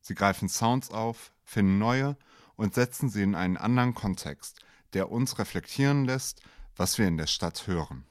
Sie 0.00 0.14
greifen 0.14 0.48
Sounds 0.48 0.90
auf, 0.90 1.32
finden 1.44 1.78
neue 1.78 2.16
und 2.56 2.74
setzen 2.74 3.10
sie 3.10 3.22
in 3.22 3.34
einen 3.34 3.56
anderen 3.56 3.94
Kontext, 3.94 4.60
der 4.94 5.10
uns 5.10 5.38
reflektieren 5.38 6.04
lässt, 6.04 6.40
was 6.74 6.96
wir 6.96 7.06
in 7.06 7.18
der 7.18 7.26
Stadt 7.26 7.66
hören. 7.66 8.04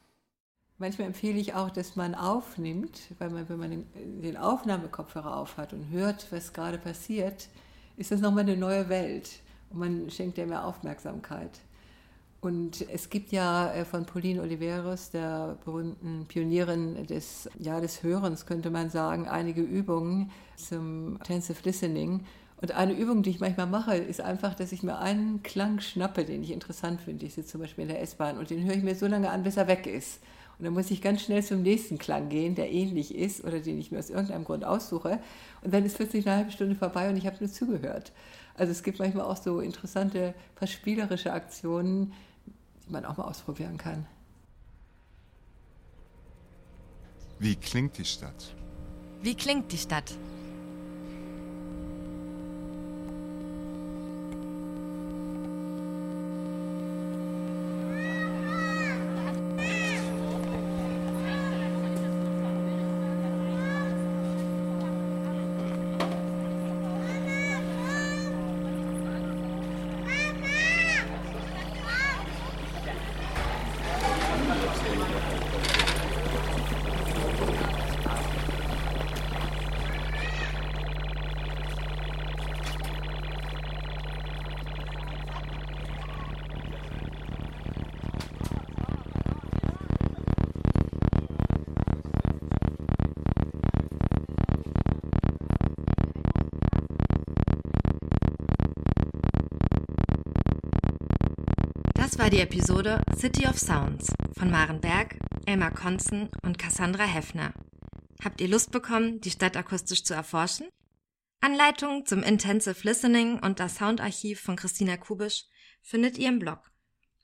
Manchmal 0.77 1.07
empfehle 1.07 1.39
ich 1.39 1.53
auch, 1.53 1.69
dass 1.69 1.95
man 1.95 2.15
aufnimmt, 2.15 2.99
weil 3.17 3.29
man, 3.29 3.47
wenn 3.47 3.59
man 3.59 3.71
den, 3.71 4.21
den 4.21 4.37
Aufnahmekopfhörer 4.37 5.37
aufhat 5.37 5.71
und 5.71 5.89
hört, 5.89 6.31
was 6.31 6.51
gerade 6.51 6.77
passiert, 6.77 7.47
ist 7.95 8.11
das 8.11 8.19
nochmal 8.19 8.43
eine 8.43 8.57
neue 8.57 8.89
Welt 8.89 9.41
und 9.69 9.79
man 9.79 10.09
schenkt 10.11 10.37
ihr 10.37 10.45
mehr 10.45 10.65
Aufmerksamkeit. 10.65 11.61
Und 12.45 12.85
es 12.93 13.09
gibt 13.09 13.31
ja 13.31 13.73
äh, 13.73 13.85
von 13.85 14.05
Pauline 14.05 14.39
Oliveros, 14.39 15.09
der 15.09 15.57
berühmten 15.65 16.27
Pionierin 16.27 17.07
des, 17.07 17.49
ja, 17.57 17.81
des 17.81 18.03
Hörens, 18.03 18.45
könnte 18.45 18.69
man 18.69 18.91
sagen, 18.91 19.27
einige 19.27 19.63
Übungen 19.63 20.29
zum 20.55 21.15
Intensive 21.15 21.57
Listening. 21.63 22.23
Und 22.61 22.71
eine 22.73 22.93
Übung, 22.93 23.23
die 23.23 23.31
ich 23.31 23.39
manchmal 23.39 23.65
mache, 23.65 23.95
ist 23.95 24.21
einfach, 24.21 24.53
dass 24.53 24.73
ich 24.73 24.83
mir 24.83 24.99
einen 24.99 25.41
Klang 25.41 25.79
schnappe, 25.79 26.23
den 26.23 26.43
ich 26.43 26.51
interessant 26.51 27.01
finde. 27.01 27.25
Ich 27.25 27.33
sitze 27.33 27.53
zum 27.53 27.61
Beispiel 27.61 27.81
in 27.81 27.87
der 27.87 28.03
S-Bahn 28.03 28.37
und 28.37 28.51
den 28.51 28.63
höre 28.63 28.75
ich 28.75 28.83
mir 28.83 28.93
so 28.93 29.07
lange 29.07 29.31
an, 29.31 29.41
bis 29.41 29.57
er 29.57 29.67
weg 29.67 29.87
ist. 29.87 30.19
Und 30.59 30.65
dann 30.65 30.73
muss 30.73 30.91
ich 30.91 31.01
ganz 31.01 31.23
schnell 31.23 31.43
zum 31.43 31.63
nächsten 31.63 31.97
Klang 31.97 32.29
gehen, 32.29 32.53
der 32.53 32.71
ähnlich 32.71 33.15
ist 33.15 33.43
oder 33.43 33.59
den 33.59 33.79
ich 33.79 33.91
mir 33.91 33.97
aus 33.97 34.11
irgendeinem 34.11 34.43
Grund 34.43 34.65
aussuche. 34.65 35.17
Und 35.63 35.73
dann 35.73 35.83
ist 35.83 35.97
plötzlich 35.97 36.27
eine 36.27 36.37
halbe 36.37 36.51
Stunde 36.51 36.75
vorbei 36.75 37.09
und 37.09 37.17
ich 37.17 37.25
habe 37.25 37.37
nur 37.39 37.49
zugehört. 37.49 38.11
Also 38.53 38.71
es 38.71 38.83
gibt 38.83 38.99
manchmal 38.99 39.25
auch 39.25 39.35
so 39.35 39.61
interessante, 39.61 40.35
fast 40.55 40.73
spielerische 40.73 41.33
Aktionen, 41.33 42.13
die 42.87 42.91
man 42.91 43.05
auch 43.05 43.17
mal 43.17 43.25
ausprobieren 43.25 43.77
kann. 43.77 44.05
Wie 47.39 47.55
klingt 47.55 47.97
die 47.97 48.05
Stadt? 48.05 48.55
Wie 49.21 49.35
klingt 49.35 49.71
die 49.71 49.77
Stadt? 49.77 50.17
War 102.25 102.31
die 102.31 102.39
Episode 102.39 103.03
City 103.15 103.45
of 103.45 103.59
Sounds 103.59 104.11
von 104.35 104.49
Maren 104.49 104.81
Berg, 104.81 105.15
Elmar 105.45 105.69
Konzen 105.69 106.27
und 106.41 106.57
Cassandra 106.57 107.03
Heffner. 107.03 107.53
Habt 108.23 108.41
ihr 108.41 108.47
Lust 108.47 108.71
bekommen, 108.71 109.21
die 109.21 109.29
Stadt 109.29 109.55
akustisch 109.55 110.03
zu 110.03 110.15
erforschen? 110.15 110.67
Anleitungen 111.39 112.07
zum 112.07 112.23
Intensive 112.23 112.79
Listening 112.81 113.37
und 113.37 113.59
das 113.59 113.75
Soundarchiv 113.75 114.41
von 114.41 114.55
Christina 114.55 114.97
Kubisch 114.97 115.43
findet 115.83 116.17
ihr 116.17 116.29
im 116.29 116.39
Blog. 116.39 116.71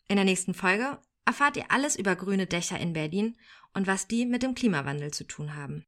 In 0.08 0.18
der 0.18 0.26
nächsten 0.26 0.54
Folge 0.54 1.00
erfahrt 1.26 1.58
ihr 1.58 1.72
alles 1.72 1.96
über 1.96 2.16
grüne 2.16 2.46
Dächer 2.46 2.80
in 2.80 2.94
Berlin 2.94 3.36
und 3.74 3.88
was 3.88 4.06
die 4.08 4.28
mit 4.28 4.44
dem 4.44 4.54
Klimawandel 4.54 5.10
zu 5.10 5.24
tun 5.24 5.56
haben. 5.56 5.84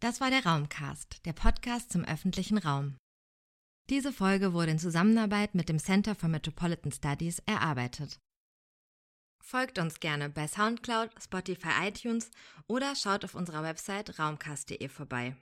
Das 0.00 0.20
war 0.20 0.28
der 0.28 0.44
Raumcast, 0.44 1.24
der 1.24 1.32
Podcast 1.32 1.92
zum 1.92 2.04
öffentlichen 2.04 2.58
Raum. 2.58 2.98
Diese 3.90 4.12
Folge 4.12 4.52
wurde 4.52 4.72
in 4.72 4.78
Zusammenarbeit 4.78 5.54
mit 5.54 5.70
dem 5.70 5.78
Center 5.78 6.14
for 6.14 6.28
Metropolitan 6.28 6.92
Studies 6.92 7.38
erarbeitet. 7.46 8.20
Folgt 9.42 9.78
uns 9.78 9.98
gerne 9.98 10.28
bei 10.28 10.46
SoundCloud, 10.46 11.10
Spotify, 11.18 11.88
iTunes 11.88 12.30
oder 12.66 12.94
schaut 12.94 13.24
auf 13.24 13.34
unserer 13.34 13.62
Website 13.62 14.18
raumcast.de 14.18 14.88
vorbei. 14.88 15.36